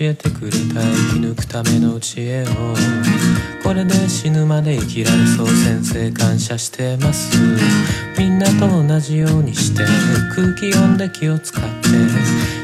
[0.00, 2.46] えてくれた生き抜くための知恵を
[3.62, 7.30] これで死ぬまで生きられそう先生感謝してます
[8.18, 9.44] みんなと同じよう。
[9.44, 9.84] にして
[10.34, 11.88] 空気読んで気を使って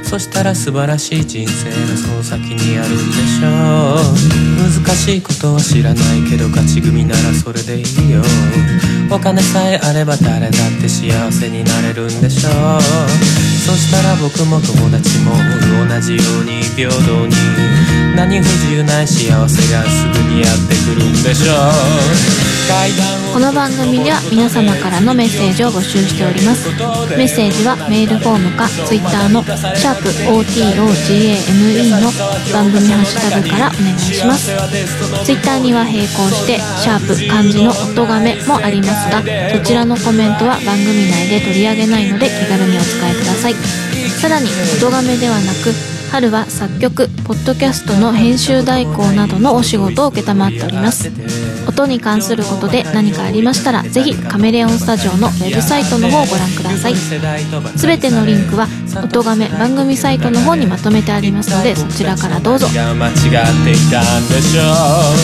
[0.03, 3.49] そしたら素晴らしい人生がその先にあるんでしょ
[3.97, 4.85] う。
[4.85, 8.23] 難しいことは知らないけど勝ち組ならそれでいいよ
[9.11, 10.51] お金さえあれば誰だっ
[10.81, 12.81] て幸せになれるんでしょう。
[13.67, 15.33] そしたら僕も友達も
[15.89, 17.35] 同じように平等に。
[18.17, 21.53] 何不自由ない幸せがすぐにやってくるんでしょ
[22.57, 22.60] う。
[22.71, 26.71] この番組では皆様からのメッセージを募集しております。
[27.19, 29.43] メッセージはメールフォームか Twitter の
[29.75, 32.13] 「シャープ o t o g a m e の
[32.55, 34.55] 番組ハッシュタグからお願いします。
[35.25, 39.19] Twitter には並行して「シャープ漢字の音がめ」もありますが
[39.51, 43.55] そちらのコメントは番組内で取り上げないので気軽にお使いください。
[44.21, 44.47] さらに
[44.79, 45.75] 音がめではなく
[46.11, 51.11] 春は作曲ポッドキャストの編集代行などのお仕事を承っております。
[51.69, 56.97] 音に関することで何かありましたらぜひカメレオンスタジオのウェブサイトの方をご覧ください。
[56.97, 58.67] すべてのリンクは
[59.05, 62.67] 音がめ番組サイトの方にまとめてありますのでそちらからどうぞ。
[62.75, 63.31] が間違ってい
[63.89, 65.15] たんでしょう。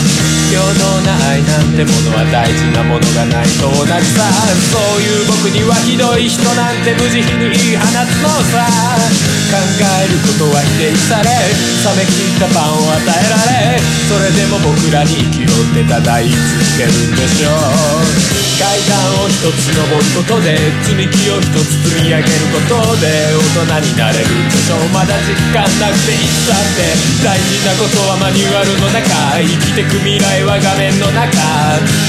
[0.48, 4.22] 平等な愛なんてものは大事なものがないと同じさ。
[4.70, 9.35] そういう僕にはひどい人なんて無慈悲に言い放つのさ。
[9.46, 16.38] 考えることは否定され冷め切ったパンを与えられそれでも僕らに生きろってただい続
[16.78, 18.46] けるんでしょう。
[18.56, 24.88] 階段を一つ登ることで積み木を一つ積み上げることで大人になれるんでしょう。
[24.94, 26.86] まだ実感なくていつだって
[27.26, 29.02] 大事なことはマニュアルの中
[29.42, 31.34] 生きてく未来は画面の中。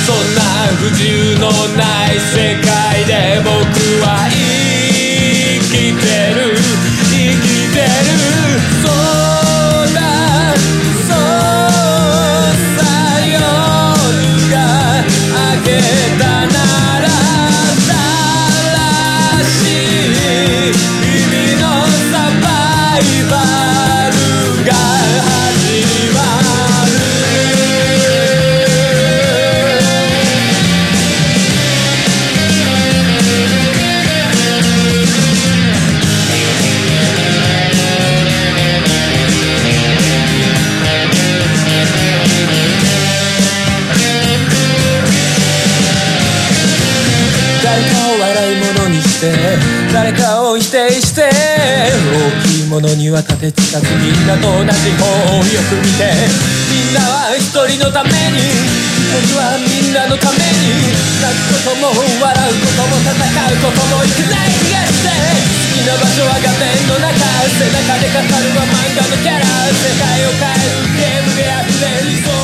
[0.05, 0.41] そんな
[0.77, 3.57] 不自由のない世界で僕
[4.05, 6.86] は生きてる。
[7.77, 8.57] 生きてる。
[8.81, 9.99] そうだ
[11.07, 11.17] そう
[12.75, 12.81] さ
[13.25, 13.37] 夜
[14.51, 14.55] が
[15.05, 15.67] 明け
[16.17, 16.55] たな
[17.01, 17.05] ら
[17.77, 20.73] 新しい
[21.03, 21.65] 日々の
[22.11, 22.45] サバ
[22.97, 23.56] イバル
[50.71, 51.31] 定して大
[52.43, 56.13] きいも物には立てつかずみんなと同じ方をよく見て
[56.69, 58.45] みんなは一人のために
[59.09, 67.17] 僕はみんなのために泣くことも笑うことも戦うこともいけない気がして好きな場所は画面の中
[67.57, 70.87] 背中で語るは漫画のキャラ世界を変える。
[70.97, 72.36] ゲームで溢れ理想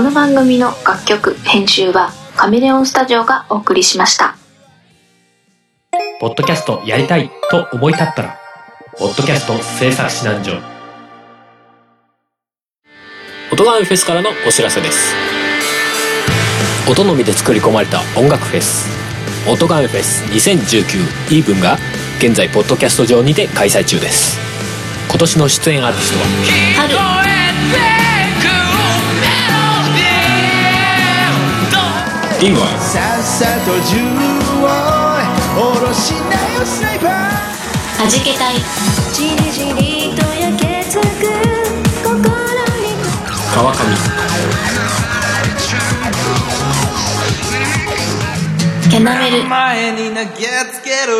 [0.00, 4.34] この番組の楽曲編集はカメレオンスタジオがお送りしました
[6.18, 8.38] ポッドキャストやりたいと思い立ったら、
[8.96, 10.52] ポッドキャスト制作指南所。
[13.52, 15.14] 音がめフェスからのお知らせです。
[16.90, 18.88] 音のみで作り込まれた音楽フェス、
[19.46, 21.76] 音がめフェス2019イーブンが
[22.20, 24.38] 現在ポッドキャスト上にて開催中です。
[25.10, 27.39] 今年の出演アーティストは、
[32.40, 34.72] リンゴはさっさと銃を
[35.60, 37.10] 下ろしなよスナイパー。
[38.00, 38.54] はじけたい。
[39.12, 41.04] じりじりと焼けつく
[42.02, 42.96] 心に。
[43.52, 43.76] 川上、
[48.88, 51.12] キャナメル前に投げつける。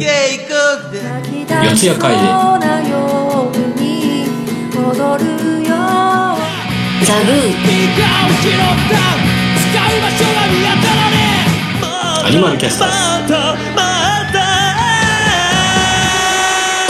[0.00, 0.02] 警
[0.48, 0.98] 告で。
[1.46, 2.10] 四谷
[2.58, 4.26] なように
[4.74, 5.70] 踊るよ。
[7.04, 7.80] ザグー
[12.22, 13.34] アニマルキャスターズ。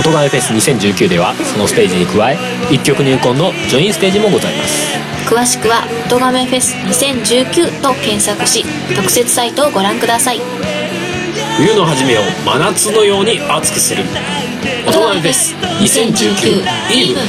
[0.00, 2.38] 音がめフェス2019ではそのステージに加え
[2.70, 10.40] 一曲入魂のジョインステージもございます詳しくは「音がめフェス2019」と検索し特設サイトをご覧ください。
[11.56, 14.04] 冬の初めを真夏のように熱くする。
[14.86, 17.24] 音がめフェス2019イーブン